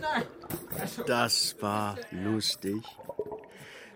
Nein. 0.00 0.24
Also, 0.78 1.04
das 1.04 1.56
war 1.60 1.96
lustig. 2.10 2.82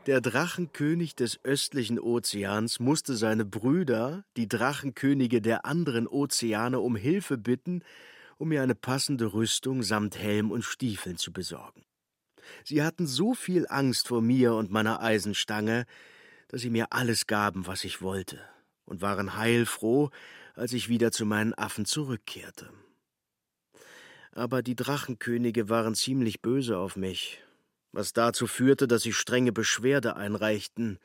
Der 0.07 0.21
Drachenkönig 0.21 1.15
des 1.15 1.43
östlichen 1.45 1.99
Ozeans 1.99 2.79
musste 2.79 3.17
seine 3.17 3.47
Brüder, 3.47 4.27
die 4.37 4.47
Drachenkönige 4.47 5.41
der 5.41 5.65
anderen 5.65 6.07
Ozeane, 6.07 6.81
um 6.81 6.95
Hilfe 6.95 7.39
bitten, 7.39 7.83
um 8.37 8.49
mir 8.49 8.63
eine 8.63 8.75
passende 8.75 9.33
Rüstung 9.33 9.83
samt 9.83 10.19
Helm 10.19 10.51
und 10.51 10.63
Stiefeln 10.63 11.17
zu 11.17 11.33
besorgen. 11.33 11.87
Sie 12.65 12.83
hatten 12.83 13.07
so 13.07 13.33
viel 13.33 13.67
Angst 13.67 14.09
vor 14.09 14.21
mir 14.21 14.53
und 14.55 14.71
meiner 14.71 15.01
Eisenstange, 15.01 15.87
dass 16.49 16.61
sie 16.61 16.71
mir 16.71 16.89
alles 16.91 17.27
gaben, 17.27 17.67
was 17.67 17.83
ich 17.85 18.03
wollte, 18.03 18.41
und 18.85 19.01
waren 19.01 19.39
heilfroh, 19.39 20.11
als 20.55 20.75
ich 20.75 20.91
wieder 20.91 21.13
zu 21.13 21.25
meinen 21.25 21.55
Affen 21.55 21.87
zurückkehrte. 21.87 22.69
Aber 24.33 24.63
die 24.63 24.77
Drachenkönige 24.77 25.71
waren 25.71 25.95
ziemlich 25.95 26.43
böse 26.43 26.77
auf 26.77 26.97
mich, 26.97 27.44
was 27.95 28.13
dazu 28.13 28.47
führte, 28.47 28.89
dass 28.89 29.03
sie 29.03 29.13
strenge 29.13 29.53
Beschwerde 29.53 30.17
einreichten 30.17 30.99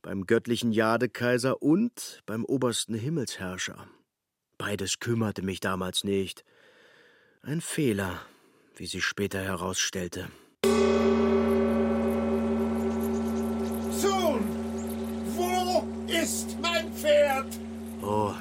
beim 0.00 0.26
göttlichen 0.26 0.72
Jadekaiser 0.72 1.62
und 1.62 2.22
beim 2.26 2.44
obersten 2.44 2.94
Himmelsherrscher. 2.94 3.86
Beides 4.58 4.98
kümmerte 4.98 5.42
mich 5.42 5.60
damals 5.60 6.04
nicht, 6.04 6.44
ein 7.42 7.60
Fehler, 7.60 8.20
wie 8.76 8.86
sich 8.86 9.04
später 9.04 9.40
herausstellte. 9.40 10.28
Sohn, 13.92 14.40
wo 15.36 15.86
ist 16.08 16.56
mein 16.60 16.92
Pferd? 16.94 17.46
Oh, 18.00 18.32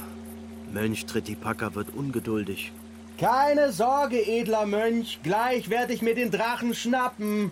Mönch 0.72 1.06
Tritipaka 1.06 1.76
wird 1.76 1.94
ungeduldig. 1.94 2.72
Keine 3.20 3.72
Sorge, 3.72 4.26
edler 4.26 4.66
Mönch, 4.66 5.20
gleich 5.22 5.70
werde 5.70 5.94
ich 5.94 6.02
mir 6.02 6.16
den 6.16 6.32
Drachen 6.32 6.74
schnappen. 6.74 7.52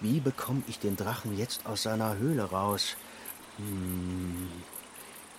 Wie 0.00 0.20
bekomme 0.20 0.62
ich 0.68 0.78
den 0.78 0.96
Drachen 0.96 1.36
jetzt 1.36 1.66
aus 1.66 1.82
seiner 1.82 2.16
Höhle 2.18 2.44
raus? 2.44 2.96
Hm. 3.56 4.48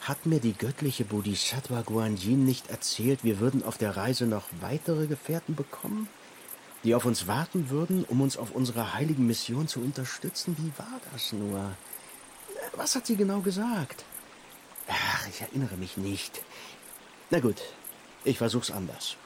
Hat 0.01 0.25
mir 0.25 0.39
die 0.39 0.53
göttliche 0.53 1.05
Bodhisattva 1.05 1.81
Guanyin 1.81 2.45
nicht 2.45 2.69
erzählt, 2.69 3.23
wir 3.23 3.39
würden 3.39 3.63
auf 3.63 3.77
der 3.77 3.97
Reise 3.97 4.25
noch 4.25 4.45
weitere 4.61 5.07
Gefährten 5.07 5.55
bekommen, 5.55 6.07
die 6.83 6.95
auf 6.95 7.05
uns 7.05 7.27
warten 7.27 7.69
würden, 7.69 8.05
um 8.05 8.21
uns 8.21 8.37
auf 8.37 8.51
unserer 8.51 8.93
heiligen 8.93 9.27
Mission 9.27 9.67
zu 9.67 9.81
unterstützen? 9.81 10.55
Wie 10.57 10.71
war 10.77 10.99
das 11.11 11.33
nur? 11.33 11.75
Was 12.75 12.95
hat 12.95 13.05
sie 13.05 13.17
genau 13.17 13.41
gesagt? 13.41 14.05
Ach, 14.87 15.27
ich 15.27 15.41
erinnere 15.41 15.75
mich 15.75 15.97
nicht. 15.97 16.41
Na 17.29 17.39
gut, 17.39 17.61
ich 18.23 18.37
versuch's 18.37 18.71
anders. 18.71 19.17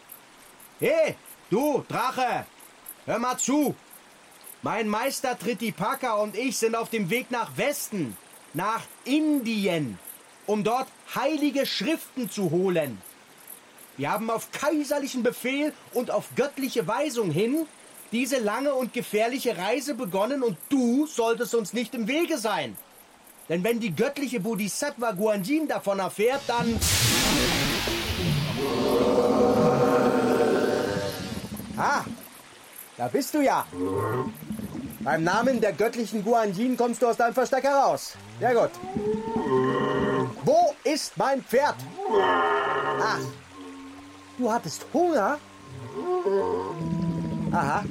Hey, 0.79 1.15
du, 1.50 1.85
Drache! 1.88 2.45
Hör 3.05 3.19
mal 3.19 3.38
zu! 3.38 3.75
Mein 4.62 4.88
Meister 4.88 5.38
Tritipaka 5.38 6.13
und 6.13 6.38
ich 6.38 6.57
sind 6.57 6.75
auf 6.75 6.89
dem 6.89 7.10
Weg 7.10 7.31
nach 7.31 7.57
Westen, 7.57 8.15
nach 8.53 8.81
Indien 9.03 10.00
um 10.45 10.63
dort 10.63 10.88
heilige 11.15 11.65
Schriften 11.65 12.29
zu 12.29 12.51
holen. 12.51 13.01
Wir 13.98 14.12
haben 14.12 14.29
auf 14.29 14.51
kaiserlichen 14.51 15.24
Befehl 15.24 15.74
und 15.93 16.12
auf 16.12 16.29
göttliche 16.36 16.88
Weisung 16.88 17.31
hin 17.31 17.65
diese 18.12 18.39
lange 18.39 18.74
und 18.74 18.93
gefährliche 18.93 19.57
Reise 19.57 19.95
begonnen 19.95 20.43
und 20.43 20.57
du 20.69 21.07
solltest 21.07 21.55
uns 21.55 21.74
nicht 21.74 21.95
im 21.95 22.07
Wege 22.07 22.38
sein. 22.38 22.77
Denn 23.50 23.63
wenn 23.63 23.79
die 23.79 23.95
göttliche 23.95 24.39
Bodhisattva 24.39 25.12
Guanjin 25.12 25.67
davon 25.67 26.00
erfährt, 26.00 26.41
dann... 26.48 26.79
Ah, 31.77 32.03
da 33.03 33.10
bist 33.10 33.33
du 33.33 33.41
ja. 33.41 33.65
Beim 35.01 35.25
Namen 35.25 35.60
der 35.60 35.74
göttlichen 35.74 36.24
Guanjin 36.24 36.77
kommst 36.77 37.01
du 37.01 37.07
aus 37.07 37.17
deinem 37.17 37.33
Versteck 37.33 37.65
heraus. 37.65 38.13
Sehr 38.39 38.55
gut. 38.55 38.69
Wo 40.45 40.74
ist 40.86 41.17
mein 41.17 41.43
Pferd? 41.43 41.75
Ach, 43.01 43.19
du 44.38 44.50
hattest 44.50 44.86
Hunger? 44.93 45.38
Aha. 47.51 47.83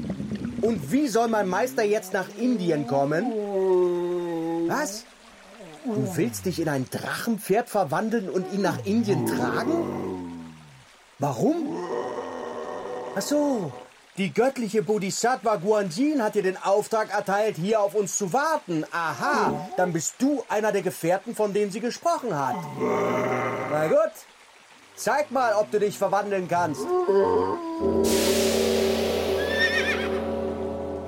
Und 0.63 0.91
wie 0.91 1.09
soll 1.09 1.29
mein 1.29 1.47
Meister 1.47 1.83
jetzt 1.83 2.15
nach 2.15 2.29
Indien 2.39 2.87
kommen? 2.87 3.33
Was? 4.69 5.05
Du 5.85 6.17
willst 6.17 6.47
dich 6.47 6.59
in 6.59 6.71
ein 6.71 6.87
Drachenpferd 6.91 7.69
verwandeln 7.69 8.31
und 8.31 8.51
ihn 8.55 8.63
nach 8.63 8.87
Indien 8.87 9.27
tragen? 9.27 10.47
Warum? 11.19 11.77
Ach 13.15 13.21
so, 13.21 13.71
die 14.19 14.33
göttliche 14.33 14.83
Bodhisattva 14.83 15.57
Guanjin 15.57 16.23
hat 16.23 16.35
dir 16.35 16.43
den 16.43 16.57
Auftrag 16.57 17.11
erteilt, 17.11 17.57
hier 17.57 17.81
auf 17.81 17.95
uns 17.95 18.19
zu 18.19 18.33
warten. 18.33 18.85
Aha, 18.93 19.71
dann 19.77 19.93
bist 19.93 20.17
du 20.19 20.45
einer 20.49 20.73
der 20.73 20.83
Gefährten, 20.83 21.35
von 21.35 21.53
denen 21.53 21.73
sie 21.73 21.81
gesprochen 21.81 22.37
hat. 22.39 22.57
Na 22.79 23.89
gut, 23.89 24.13
Zeig 24.97 25.31
mal, 25.31 25.55
ob 25.55 25.71
du 25.71 25.81
dich 25.81 25.99
verwandeln 25.99 26.47
kannst. 26.49 26.83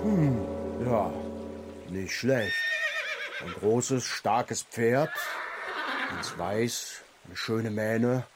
Hm, 0.02 0.44
ja, 0.84 1.12
nicht 1.90 2.14
schlecht. 2.14 2.56
Ein 3.40 3.52
großes, 3.52 4.04
starkes 4.04 4.62
Pferd, 4.62 5.10
ganz 6.10 6.36
weiß, 6.36 7.02
eine 7.26 7.36
schöne 7.36 7.70
Mähne. 7.70 8.26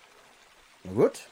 Na 0.84 0.92
gut, 0.92 1.28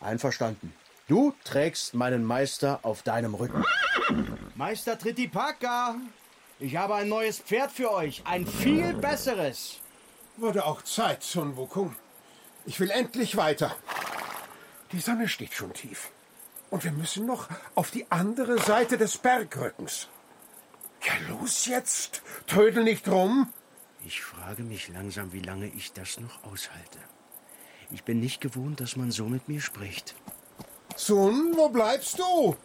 einverstanden. 0.00 0.72
Du 1.08 1.32
trägst 1.44 1.94
meinen 1.94 2.24
Meister 2.24 2.80
auf 2.82 3.02
deinem 3.04 3.34
Rücken. 3.34 3.64
Meister 4.56 4.98
Tritipaka, 4.98 5.94
ich 6.58 6.74
habe 6.74 6.96
ein 6.96 7.08
neues 7.08 7.38
Pferd 7.38 7.70
für 7.70 7.92
euch. 7.92 8.22
Ein 8.24 8.44
viel 8.44 8.92
besseres. 8.94 9.78
Wurde 10.36 10.64
auch 10.64 10.82
Zeit, 10.82 11.22
Sun 11.22 11.56
Wukong. 11.56 11.94
Ich 12.64 12.80
will 12.80 12.90
endlich 12.90 13.36
weiter. 13.36 13.76
Die 14.90 14.98
Sonne 14.98 15.28
steht 15.28 15.54
schon 15.54 15.72
tief. 15.74 16.10
Und 16.70 16.82
wir 16.82 16.90
müssen 16.90 17.24
noch 17.24 17.48
auf 17.76 17.92
die 17.92 18.10
andere 18.10 18.58
Seite 18.58 18.98
des 18.98 19.16
Bergrückens. 19.16 20.08
Ja, 21.04 21.12
los 21.28 21.66
jetzt. 21.66 22.22
Trödel 22.48 22.82
nicht 22.82 23.06
rum. 23.06 23.52
Ich 24.04 24.22
frage 24.22 24.64
mich 24.64 24.88
langsam, 24.88 25.32
wie 25.32 25.40
lange 25.40 25.68
ich 25.68 25.92
das 25.92 26.18
noch 26.18 26.42
aushalte. 26.42 26.98
Ich 27.92 28.02
bin 28.02 28.18
nicht 28.18 28.40
gewohnt, 28.40 28.80
dass 28.80 28.96
man 28.96 29.12
so 29.12 29.26
mit 29.26 29.48
mir 29.48 29.60
spricht. 29.60 30.16
Sun, 30.96 31.52
wo 31.56 31.68
bleibst 31.68 32.18
du? 32.18 32.56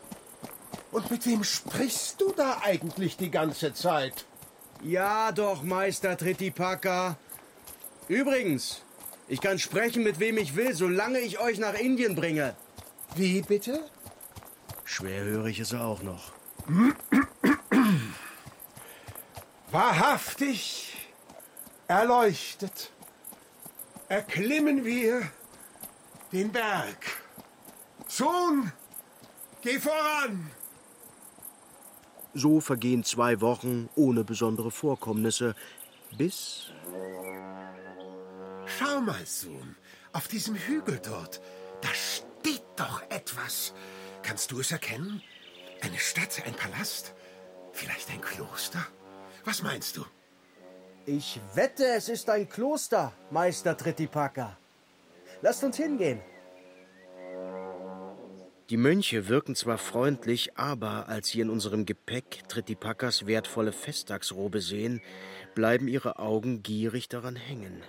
Und 0.92 1.12
mit 1.12 1.26
wem 1.26 1.44
sprichst 1.44 2.20
du 2.20 2.32
da 2.32 2.62
eigentlich 2.64 3.18
die 3.18 3.30
ganze 3.30 3.74
Zeit? 3.74 4.26
Ja, 4.84 5.32
doch, 5.32 5.64
Meister 5.64 6.18
Tritipaka. 6.18 7.18
Übrigens, 8.08 8.82
ich 9.28 9.40
kann 9.40 9.60
sprechen, 9.60 10.04
mit 10.04 10.20
wem 10.20 10.38
ich 10.38 10.56
will, 10.56 10.74
solange 10.74 11.20
ich 11.20 11.40
euch 11.40 11.60
nach 11.60 11.74
Indien 11.74 12.16
bringe. 12.16 12.56
Wie 13.16 13.42
bitte? 13.42 13.84
Schwerhörig 14.84 15.60
ist 15.60 15.74
er 15.74 15.86
auch 15.86 16.02
noch. 16.02 16.32
Wahrhaftig 19.72 20.98
erleuchtet 21.88 22.92
erklimmen 24.10 24.84
wir 24.84 25.22
den 26.34 26.52
Berg. 26.52 27.21
Sohn, 28.12 28.74
geh 29.62 29.80
voran! 29.80 30.52
So 32.34 32.60
vergehen 32.60 33.06
zwei 33.06 33.40
Wochen 33.40 33.90
ohne 33.96 34.26
besondere 34.26 34.70
Vorkommnisse, 34.70 35.56
bis 36.18 36.74
Schau 38.66 39.00
mal, 39.00 39.26
Sohn, 39.26 39.78
auf 40.12 40.28
diesem 40.28 40.56
Hügel 40.56 41.00
dort, 41.02 41.40
da 41.80 41.88
steht 41.94 42.66
doch 42.76 43.02
etwas. 43.10 43.74
Kannst 44.24 44.52
du 44.52 44.60
es 44.60 44.74
erkennen? 44.74 45.22
Eine 45.82 45.98
Stadt, 45.98 46.44
ein 46.46 46.54
Palast? 46.54 47.14
Vielleicht 47.72 48.10
ein 48.10 48.20
Kloster? 48.20 48.86
Was 49.46 49.64
meinst 49.64 49.96
du? 49.96 50.06
Ich 51.06 51.40
wette, 51.56 51.86
es 51.86 52.10
ist 52.10 52.30
ein 52.30 52.50
Kloster, 52.50 53.14
Meister 53.30 53.78
Tritipaka. 53.78 54.58
Lasst 55.42 55.64
uns 55.64 55.78
hingehen. 55.78 56.20
Die 58.72 58.78
Mönche 58.78 59.28
wirken 59.28 59.54
zwar 59.54 59.78
freundlich, 59.78 60.58
aber 60.58 61.10
als 61.10 61.28
sie 61.28 61.42
in 61.42 61.50
unserem 61.50 61.86
Gepäck 61.86 62.48
Tritipakas 62.48 63.26
wertvolle 63.26 63.74
Festtagsrobe 63.74 64.62
sehen, 64.62 65.02
bleiben 65.54 65.90
ihre 65.90 66.20
Augen 66.20 66.64
gierig 66.64 67.10
daran 67.10 67.36
hängen. 67.36 67.84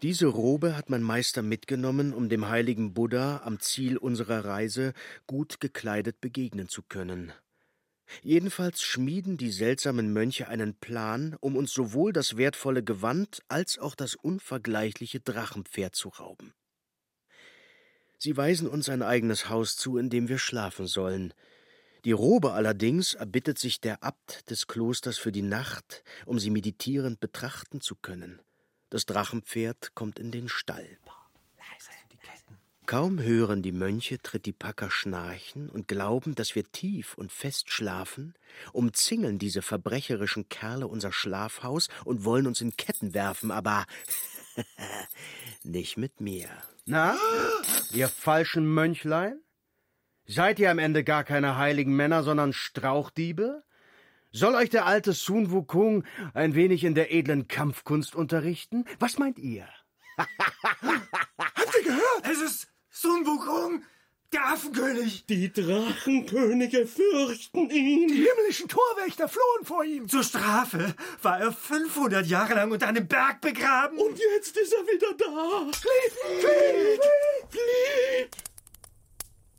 Diese 0.00 0.24
Robe 0.24 0.78
hat 0.78 0.88
mein 0.88 1.02
Meister 1.02 1.42
mitgenommen, 1.42 2.14
um 2.14 2.30
dem 2.30 2.48
heiligen 2.48 2.94
Buddha 2.94 3.42
am 3.44 3.60
Ziel 3.60 3.98
unserer 3.98 4.46
Reise 4.46 4.94
gut 5.26 5.60
gekleidet 5.60 6.22
begegnen 6.22 6.70
zu 6.70 6.80
können. 6.80 7.34
Jedenfalls 8.22 8.80
schmieden 8.80 9.36
die 9.36 9.52
seltsamen 9.52 10.14
Mönche 10.14 10.48
einen 10.48 10.74
Plan, 10.74 11.36
um 11.40 11.54
uns 11.54 11.74
sowohl 11.74 12.14
das 12.14 12.38
wertvolle 12.38 12.82
Gewand 12.82 13.42
als 13.48 13.78
auch 13.78 13.94
das 13.94 14.14
unvergleichliche 14.14 15.20
Drachenpferd 15.20 15.94
zu 15.94 16.08
rauben. 16.08 16.54
Sie 18.18 18.36
weisen 18.36 18.68
uns 18.68 18.88
ein 18.88 19.02
eigenes 19.02 19.48
Haus 19.48 19.76
zu, 19.76 19.96
in 19.96 20.10
dem 20.10 20.28
wir 20.28 20.38
schlafen 20.38 20.86
sollen. 20.86 21.32
Die 22.04 22.12
Robe 22.12 22.52
allerdings 22.52 23.14
erbittet 23.14 23.58
sich 23.58 23.80
der 23.80 24.02
Abt 24.02 24.50
des 24.50 24.66
Klosters 24.66 25.18
für 25.18 25.32
die 25.32 25.42
Nacht, 25.42 26.02
um 26.26 26.38
sie 26.38 26.50
meditierend 26.50 27.20
betrachten 27.20 27.80
zu 27.80 27.94
können. 27.94 28.40
Das 28.90 29.06
Drachenpferd 29.06 29.94
kommt 29.94 30.18
in 30.18 30.30
den 30.30 30.48
Stall. 30.48 30.98
Kaum 32.86 33.20
hören 33.20 33.60
die 33.60 33.72
Mönche 33.72 34.18
Tritipaka 34.18 34.90
schnarchen 34.90 35.68
und 35.68 35.88
glauben, 35.88 36.34
dass 36.34 36.54
wir 36.54 36.64
tief 36.72 37.18
und 37.18 37.30
fest 37.30 37.70
schlafen, 37.70 38.34
umzingeln 38.72 39.38
diese 39.38 39.60
verbrecherischen 39.60 40.48
Kerle 40.48 40.86
unser 40.86 41.12
Schlafhaus 41.12 41.88
und 42.06 42.24
wollen 42.24 42.46
uns 42.46 42.62
in 42.62 42.78
Ketten 42.78 43.12
werfen, 43.12 43.50
aber 43.50 43.84
nicht 45.64 45.98
mit 45.98 46.22
mir. 46.22 46.48
Na, 46.90 47.14
ihr 47.92 48.08
falschen 48.08 48.66
Mönchlein? 48.72 49.38
Seid 50.24 50.58
ihr 50.58 50.70
am 50.70 50.78
Ende 50.78 51.04
gar 51.04 51.22
keine 51.22 51.58
heiligen 51.58 51.94
Männer, 51.94 52.22
sondern 52.22 52.54
Strauchdiebe? 52.54 53.62
Soll 54.32 54.54
euch 54.54 54.70
der 54.70 54.86
alte 54.86 55.12
Sun 55.12 55.50
Wukong 55.50 56.04
ein 56.32 56.54
wenig 56.54 56.84
in 56.84 56.94
der 56.94 57.12
edlen 57.12 57.46
Kampfkunst 57.46 58.16
unterrichten? 58.16 58.86
Was 59.00 59.18
meint 59.18 59.38
ihr? 59.38 59.68
Habt 60.16 61.76
ihr 61.76 61.84
gehört? 61.84 62.22
Es 62.22 62.40
ist 62.40 62.68
Sun 62.88 63.26
Wukong, 63.26 63.82
der 64.32 64.46
Affenkönig. 64.46 65.24
Die 65.26 65.50
Drachenkönige 65.52 66.86
fürchten 66.86 67.70
ihn. 67.70 68.08
Die 68.08 68.26
himmlischen 68.26 68.68
Torwächter 68.68 69.26
flohen 69.28 69.64
vor 69.64 69.84
ihm. 69.84 70.08
Zur 70.08 70.22
Strafe 70.22 70.94
war 71.22 71.40
er 71.40 71.52
500 71.52 72.26
Jahre 72.26 72.54
lang 72.54 72.70
unter 72.70 72.88
einem 72.88 73.06
Berg 73.06 73.40
begraben. 73.40 73.98
Und 73.98 74.18
jetzt 74.18 74.56
ist 74.56 74.74
er 74.74 74.82
wieder 74.82 75.14
da. 75.16 75.70
Flieht, 75.72 76.12
flieht, 76.40 76.67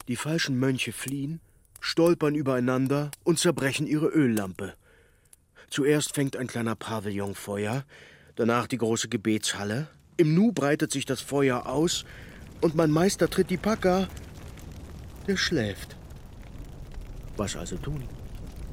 Die 0.10 0.15
falschen 0.15 0.58
Mönche 0.58 0.91
fliehen, 0.91 1.39
stolpern 1.80 2.34
übereinander 2.34 3.12
und 3.24 3.38
zerbrechen 3.38 3.86
ihre 3.86 4.08
Öllampe. 4.08 4.74
Zuerst 5.69 6.15
fängt 6.15 6.36
ein 6.36 6.48
kleiner 6.48 6.76
Pavillon 6.76 7.36
Feuer, 7.36 7.86
danach 8.36 8.65
die 8.65 8.80
große 8.80 9.08
Gebetshalle. 9.08 9.88
Im 10.17 10.34
Nu 10.34 10.52
breitet 10.52 10.91
sich 10.91 11.06
das 11.06 11.22
Feuer 11.22 11.67
aus 11.67 12.06
und 12.60 12.74
mein 12.74 12.89
Meister 12.89 13.30
tritt 13.30 13.52
die 13.52 13.58
Packer. 13.58 14.08
Der 15.28 15.38
schläft. 15.38 15.95
Was 17.38 17.56
also 17.56 17.78
tun? 17.78 18.04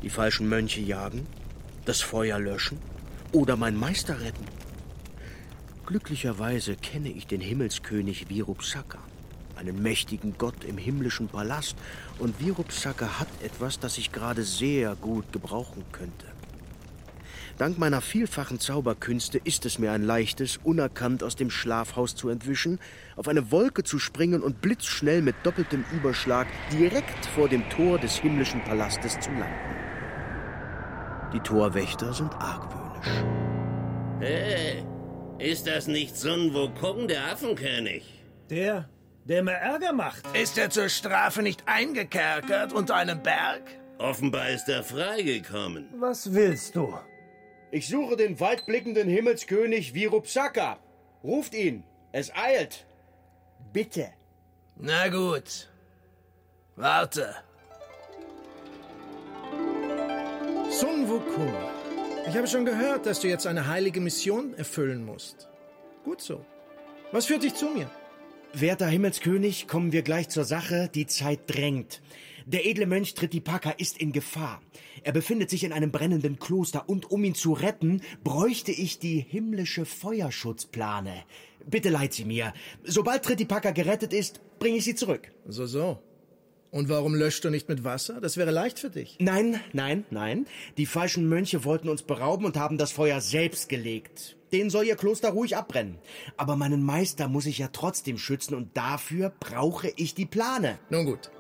Die 0.03 0.09
falschen 0.09 0.49
Mönche 0.49 0.81
jagen? 0.81 1.27
Das 1.85 2.01
Feuer 2.01 2.39
löschen? 2.39 2.79
Oder 3.33 3.59
mein 3.59 3.77
Meister 3.77 4.23
retten? 4.23 4.47
Glücklicherweise 5.85 6.77
kenne 6.77 7.11
ich 7.11 7.27
den 7.27 7.43
Himmelskönig 7.43 8.31
Virupsaka, 8.31 9.01
einen 9.57 9.83
mächtigen 9.83 10.35
Gott 10.39 10.65
im 10.65 10.79
himmlischen 10.79 11.29
Palast, 11.29 11.77
und 12.19 12.41
Virupsaka 12.41 13.19
hat 13.19 13.29
etwas, 13.43 13.79
das 13.81 13.99
ich 13.99 14.13
gerade 14.13 14.43
sehr 14.43 14.95
gut 14.97 15.33
gebrauchen 15.33 15.85
könnte. 15.93 16.27
Dank 17.59 17.79
meiner 17.79 18.03
vielfachen 18.03 18.61
Zauberkünste 18.61 19.41
ist 19.43 19.65
es 19.65 19.79
mir 19.79 19.91
ein 19.93 20.03
leichtes, 20.03 20.59
unerkannt 20.63 21.23
aus 21.23 21.37
dem 21.37 21.51
Schlafhaus 21.51 22.15
zu 22.15 22.29
entwischen, 22.29 22.79
auf 23.17 23.29
eine 23.29 23.51
Wolke 23.51 23.83
zu 23.83 23.99
springen 23.99 24.43
und 24.43 24.61
blitzschnell 24.61 25.23
mit 25.23 25.37
doppeltem 25.43 25.83
Überschlag 25.91 26.47
direkt 26.71 27.25
vor 27.25 27.49
dem 27.49 27.67
Tor 27.71 27.99
des 27.99 28.17
himmlischen 28.17 28.63
Palastes 28.65 29.19
zu 29.21 29.31
landen. 29.31 29.77
Die 31.33 31.41
Torwächter 31.41 32.13
sind 32.13 32.33
argwöhnisch. 32.35 33.25
Hey, 34.21 34.85
ist 35.39 35.67
das 35.67 35.87
nicht 35.87 36.15
Sun 36.15 36.53
Wukong, 36.53 37.09
der 37.09 37.33
Affenkönig? 37.33 38.05
Der, 38.51 38.89
der 39.29 39.43
mir 39.43 39.53
Ärger 39.53 39.93
macht. 39.93 40.25
Ist 40.37 40.57
er 40.57 40.71
zur 40.71 40.89
Strafe 40.89 41.43
nicht 41.43 41.65
eingekerkert 41.67 42.73
unter 42.73 42.95
einem 42.95 43.23
Berg? 43.23 43.63
Offenbar 43.99 44.51
ist 44.51 44.69
er 44.69 44.85
freigekommen. 44.85 45.89
Was 45.99 46.33
willst 46.33 46.77
du? 46.77 46.97
Ich 47.71 47.89
suche 47.89 48.17
den 48.17 48.39
weitblickenden 48.39 49.09
Himmelskönig 49.09 49.95
Virupsaka. 49.95 50.79
Ruft 51.25 51.55
ihn. 51.55 51.83
Es 52.13 52.33
eilt. 52.35 52.87
Bitte. 53.73 54.13
Na 54.77 55.09
gut. 55.09 55.69
Warte. 56.77 57.35
Sun 60.71 61.09
Wukong, 61.09 61.55
ich 62.29 62.37
habe 62.37 62.47
schon 62.47 62.65
gehört, 62.65 63.07
dass 63.07 63.21
du 63.21 63.29
jetzt 63.29 63.47
eine 63.47 63.67
heilige 63.67 64.01
Mission 64.01 64.53
erfüllen 64.55 65.05
musst. 65.05 65.49
Gut 66.05 66.21
so. 66.21 66.45
Was 67.13 67.27
führt 67.27 67.45
dich 67.45 67.55
zu 67.55 67.67
mir? 67.67 67.91
Werter 68.53 68.87
Himmelskönig, 68.87 69.69
kommen 69.69 69.93
wir 69.93 70.03
gleich 70.03 70.29
zur 70.29 70.45
Sache. 70.45 70.91
Die 70.95 71.07
Zeit 71.07 71.41
drängt. 71.47 72.01
Der 72.47 72.65
edle 72.65 72.87
Mönch 72.87 73.15
Tritipaka 73.15 73.71
ist 73.71 73.99
in 73.99 74.13
Gefahr. 74.13 74.63
Er 75.03 75.13
befindet 75.13 75.51
sich 75.51 75.65
in 75.65 75.73
einem 75.73 75.91
brennenden 75.91 76.39
Kloster 76.39 76.89
und 76.89 77.11
um 77.11 77.25
ihn 77.25 77.35
zu 77.35 77.53
retten, 77.53 78.01
bräuchte 78.25 78.73
ich 78.73 78.99
die 78.99 79.19
himmlische 79.19 79.85
Feuerschutzplane. 79.85 81.25
Bitte 81.67 81.91
leiht 81.91 82.13
sie 82.15 82.25
mir. 82.25 82.55
Sobald 82.85 83.25
Tritipaka 83.25 83.73
gerettet 83.73 84.13
ist, 84.13 84.41
bringe 84.59 84.77
ich 84.79 84.85
sie 84.85 84.95
zurück. 84.95 85.33
So, 85.47 85.67
so. 85.67 85.99
Und 86.77 86.91
warum 86.91 87.15
löscht 87.15 87.43
du 87.43 87.49
nicht 87.49 87.71
mit 87.71 87.85
Wasser? 87.85 88.21
Das 88.21 88.37
wäre 88.37 88.51
leicht 88.51 88.79
für 88.79 88.91
dich. 88.91 89.17
Nein, 89.19 89.59
nein, 89.73 90.05
nein. 90.11 90.45
Die 90.77 90.85
falschen 90.85 91.27
Mönche 91.27 91.65
wollten 91.65 91.89
uns 91.89 92.03
berauben 92.03 92.45
und 92.45 92.59
haben 92.59 92.77
das 92.77 92.93
Feuer 92.93 93.23
selbst 93.23 93.71
gelegt. 93.71 94.37
Den 94.53 94.69
soll 94.69 94.85
ihr 94.85 94.97
Kloster 94.97 95.31
ruhig 95.31 95.57
abbrennen. 95.57 95.97
Aber 96.37 96.55
meinen 96.55 96.83
Meister 96.83 97.29
muss 97.29 97.47
ich 97.47 97.57
ja 97.57 97.69
trotzdem 97.73 98.19
schützen 98.19 98.55
und 98.55 98.77
dafür 98.77 99.33
brauche 99.41 99.91
ich 99.97 100.15
die 100.15 100.27
Plane. 100.27 100.79
Nun 100.91 101.07
gut. 101.07 101.31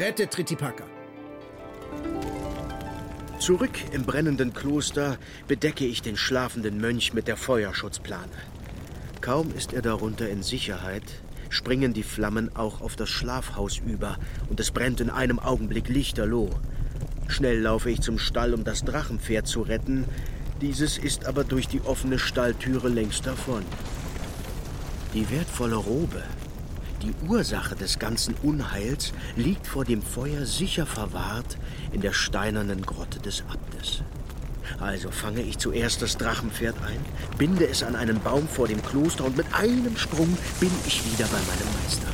Rette 0.00 0.28
Tritipaka. 0.28 0.82
Zurück 3.38 3.78
im 3.92 4.02
brennenden 4.02 4.52
Kloster 4.52 5.16
bedecke 5.46 5.86
ich 5.86 6.02
den 6.02 6.16
schlafenden 6.16 6.80
Mönch 6.80 7.14
mit 7.14 7.28
der 7.28 7.36
Feuerschutzplane. 7.36 8.32
Kaum 9.20 9.52
ist 9.52 9.72
er 9.72 9.82
darunter 9.82 10.28
in 10.28 10.42
Sicherheit, 10.42 11.04
springen 11.48 11.92
die 11.92 12.02
Flammen 12.02 12.54
auch 12.54 12.80
auf 12.80 12.96
das 12.96 13.08
Schlafhaus 13.08 13.78
über 13.78 14.18
und 14.48 14.60
es 14.60 14.70
brennt 14.70 15.00
in 15.00 15.10
einem 15.10 15.38
Augenblick 15.38 15.88
lichterloh. 15.88 16.50
Schnell 17.28 17.60
laufe 17.60 17.90
ich 17.90 18.00
zum 18.00 18.18
Stall, 18.18 18.54
um 18.54 18.64
das 18.64 18.84
Drachenpferd 18.84 19.46
zu 19.46 19.62
retten. 19.62 20.04
Dieses 20.60 20.96
ist 20.96 21.26
aber 21.26 21.44
durch 21.44 21.68
die 21.68 21.82
offene 21.82 22.18
Stalltüre 22.18 22.88
längst 22.88 23.26
davon. 23.26 23.62
Die 25.12 25.30
wertvolle 25.30 25.76
Robe, 25.76 26.22
die 27.02 27.14
Ursache 27.26 27.74
des 27.74 27.98
ganzen 27.98 28.34
Unheils, 28.42 29.12
liegt 29.36 29.66
vor 29.66 29.84
dem 29.84 30.02
Feuer 30.02 30.46
sicher 30.46 30.86
verwahrt 30.86 31.58
in 31.92 32.00
der 32.00 32.12
steinernen 32.12 32.82
Grotte 32.82 33.18
des 33.18 33.42
Abtes. 33.48 34.02
Also 34.80 35.10
fange 35.10 35.42
ich 35.42 35.58
zuerst 35.58 36.02
das 36.02 36.16
Drachenpferd 36.16 36.76
ein, 36.82 36.98
binde 37.38 37.66
es 37.66 37.82
an 37.82 37.96
einen 37.96 38.20
Baum 38.20 38.48
vor 38.48 38.68
dem 38.68 38.82
Kloster 38.82 39.24
und 39.24 39.36
mit 39.36 39.46
einem 39.54 39.96
Sprung 39.96 40.36
bin 40.60 40.70
ich 40.86 41.04
wieder 41.12 41.26
bei 41.26 41.38
meinem 41.38 41.82
Meister. 41.82 42.08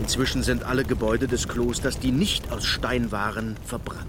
Inzwischen 0.00 0.42
sind 0.42 0.64
alle 0.64 0.84
Gebäude 0.84 1.28
des 1.28 1.48
Klosters, 1.48 1.98
die 1.98 2.12
nicht 2.12 2.50
aus 2.50 2.64
Stein 2.64 3.12
waren, 3.12 3.56
verbrannt. 3.64 4.08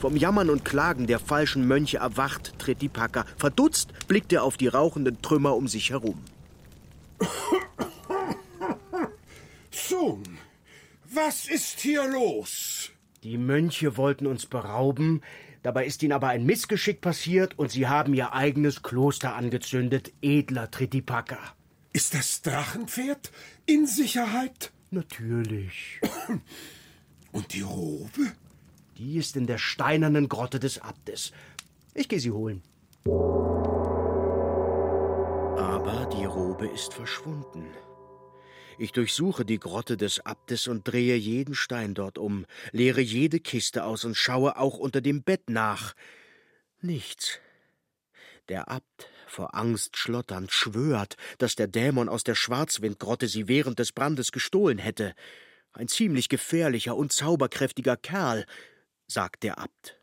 Vom 0.00 0.16
Jammern 0.16 0.50
und 0.50 0.64
Klagen 0.64 1.06
der 1.06 1.18
falschen 1.18 1.66
Mönche 1.66 1.98
erwacht 1.98 2.58
Tretipaka. 2.58 3.24
Verdutzt 3.36 3.90
blickt 4.06 4.32
er 4.32 4.42
auf 4.42 4.56
die 4.56 4.68
rauchenden 4.68 5.22
Trümmer 5.22 5.56
um 5.56 5.68
sich 5.68 5.90
herum. 5.90 6.22
Sohn, 9.70 10.22
was 11.12 11.46
ist 11.46 11.80
hier 11.80 12.06
los? 12.06 12.90
Die 13.22 13.38
Mönche 13.38 13.96
wollten 13.96 14.26
uns 14.26 14.46
berauben, 14.46 15.22
dabei 15.64 15.84
ist 15.86 16.04
ihnen 16.04 16.12
aber 16.12 16.28
ein 16.28 16.46
Missgeschick 16.46 17.00
passiert 17.00 17.58
und 17.58 17.72
sie 17.72 17.88
haben 17.88 18.14
ihr 18.14 18.32
eigenes 18.32 18.84
Kloster 18.84 19.34
angezündet, 19.34 20.12
edler 20.22 20.70
Tritipaka. 20.70 21.40
Ist 21.92 22.14
das 22.14 22.42
Drachenpferd 22.42 23.32
in 23.66 23.86
Sicherheit? 23.86 24.72
Natürlich. 24.90 26.00
Und 27.32 27.52
die 27.52 27.62
Robe? 27.62 28.32
Die 28.96 29.16
ist 29.16 29.36
in 29.36 29.48
der 29.48 29.58
steinernen 29.58 30.28
Grotte 30.28 30.60
des 30.60 30.80
Abtes. 30.80 31.32
Ich 31.94 32.08
gehe 32.08 32.20
sie 32.20 32.30
holen. 32.30 32.62
Aber 35.56 36.08
die 36.16 36.24
Robe 36.24 36.68
ist 36.68 36.94
verschwunden. 36.94 37.66
Ich 38.78 38.92
durchsuche 38.92 39.44
die 39.44 39.58
Grotte 39.58 39.96
des 39.96 40.20
Abtes 40.26 40.68
und 40.68 40.86
drehe 40.86 41.16
jeden 41.16 41.54
Stein 41.54 41.94
dort 41.94 42.18
um, 42.18 42.46
leere 42.72 43.00
jede 43.00 43.40
Kiste 43.40 43.84
aus 43.84 44.04
und 44.04 44.16
schaue 44.16 44.56
auch 44.58 44.78
unter 44.78 45.00
dem 45.00 45.22
Bett 45.22 45.48
nach. 45.48 45.94
Nichts. 46.80 47.38
Der 48.48 48.68
Abt, 48.68 49.08
vor 49.26 49.54
Angst 49.54 49.96
schlotternd, 49.96 50.52
schwört, 50.52 51.16
dass 51.38 51.54
der 51.54 51.66
Dämon 51.66 52.08
aus 52.08 52.24
der 52.24 52.34
Schwarzwindgrotte 52.34 53.26
sie 53.26 53.48
während 53.48 53.78
des 53.78 53.92
Brandes 53.92 54.32
gestohlen 54.32 54.78
hätte. 54.78 55.14
Ein 55.72 55.88
ziemlich 55.88 56.28
gefährlicher 56.28 56.94
und 56.96 57.12
zauberkräftiger 57.12 57.96
Kerl, 57.96 58.44
sagt 59.06 59.42
der 59.42 59.58
Abt. 59.58 59.98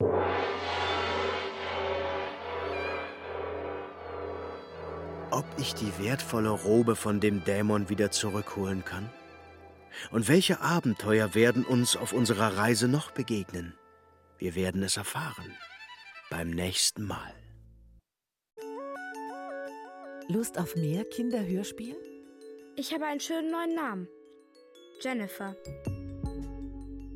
Ob 5.31 5.45
ich 5.57 5.73
die 5.73 5.91
wertvolle 5.99 6.49
Robe 6.49 6.95
von 6.95 7.19
dem 7.19 7.43
Dämon 7.43 7.89
wieder 7.89 8.11
zurückholen 8.11 8.85
kann? 8.85 9.09
Und 10.11 10.27
welche 10.27 10.61
Abenteuer 10.61 11.35
werden 11.35 11.65
uns 11.65 11.95
auf 11.95 12.13
unserer 12.13 12.57
Reise 12.57 12.87
noch 12.87 13.11
begegnen? 13.11 13.73
Wir 14.37 14.55
werden 14.55 14.83
es 14.83 14.97
erfahren 14.97 15.55
beim 16.29 16.49
nächsten 16.49 17.03
Mal. 17.03 17.33
Lust 20.27 20.57
auf 20.57 20.75
mehr 20.75 21.03
Kinderhörspiel? 21.05 21.95
Ich 22.75 22.93
habe 22.93 23.05
einen 23.05 23.19
schönen 23.19 23.51
neuen 23.51 23.75
Namen. 23.75 24.07
Jennifer. 25.01 25.55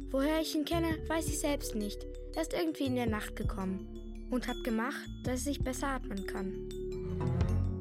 Woher 0.09 0.41
ich 0.41 0.53
ihn 0.53 0.65
kenne, 0.65 0.97
weiß 1.07 1.27
ich 1.27 1.39
selbst 1.39 1.75
nicht. 1.75 2.05
Er 2.35 2.41
ist 2.41 2.53
irgendwie 2.53 2.85
in 2.85 2.95
der 2.95 3.05
Nacht 3.05 3.35
gekommen 3.35 4.27
und 4.29 4.47
hat 4.47 4.63
gemacht, 4.63 5.07
dass 5.23 5.45
ich 5.47 5.63
besser 5.63 5.87
atmen 5.87 6.25
kann. 6.27 6.69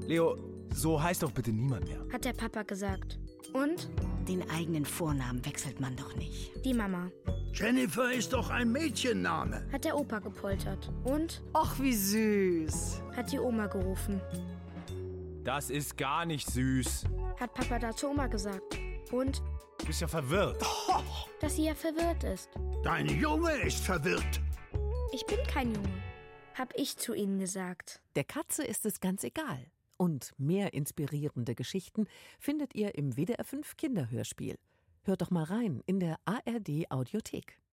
Leo, 0.06 0.36
so 0.74 1.02
heißt 1.02 1.22
doch 1.22 1.30
bitte 1.30 1.50
niemand 1.50 1.88
mehr. 1.88 2.04
Hat 2.12 2.24
der 2.24 2.34
Papa 2.34 2.62
gesagt. 2.62 3.18
Und? 3.52 3.88
Den 4.28 4.48
eigenen 4.50 4.84
Vornamen 4.84 5.44
wechselt 5.44 5.80
man 5.80 5.96
doch 5.96 6.14
nicht. 6.16 6.52
Die 6.64 6.74
Mama. 6.74 7.10
Jennifer 7.52 8.12
ist 8.12 8.32
doch 8.32 8.50
ein 8.50 8.72
Mädchenname. 8.72 9.66
Hat 9.72 9.84
der 9.84 9.96
Opa 9.96 10.18
gepoltert. 10.18 10.90
Und? 11.04 11.42
Ach, 11.52 11.78
wie 11.78 11.94
süß. 11.94 13.00
Hat 13.16 13.30
die 13.32 13.38
Oma 13.38 13.66
gerufen. 13.66 14.20
Das 15.44 15.70
ist 15.70 15.96
gar 15.96 16.24
nicht 16.26 16.50
süß. 16.50 17.04
Hat 17.38 17.54
Papa 17.54 17.78
dazu 17.78 18.08
Oma 18.08 18.26
gesagt. 18.26 18.78
Und? 19.12 19.42
Du 19.78 19.86
bist 19.86 20.00
ja 20.00 20.08
verwirrt. 20.08 20.62
Oh. 20.88 21.00
Dass 21.40 21.56
sie 21.56 21.66
ja 21.66 21.74
verwirrt 21.74 22.24
ist. 22.24 22.50
Dein 22.82 23.08
Junge 23.08 23.52
ist 23.62 23.84
verwirrt. 23.84 24.40
Ich 25.12 25.24
bin 25.26 25.38
kein 25.46 25.74
Junge. 25.74 26.02
Hab 26.54 26.72
ich 26.76 26.96
zu 26.96 27.14
ihnen 27.14 27.38
gesagt. 27.38 28.00
Der 28.16 28.24
Katze 28.24 28.64
ist 28.64 28.86
es 28.86 29.00
ganz 29.00 29.24
egal. 29.24 29.66
Und 29.96 30.32
mehr 30.38 30.74
inspirierende 30.74 31.54
Geschichten 31.54 32.06
findet 32.38 32.74
ihr 32.74 32.96
im 32.96 33.16
WDR 33.16 33.44
5 33.44 33.76
Kinderhörspiel. 33.76 34.56
Hört 35.02 35.22
doch 35.22 35.30
mal 35.30 35.44
rein 35.44 35.82
in 35.86 36.00
der 36.00 36.18
ARD 36.24 36.90
Audiothek. 36.90 37.58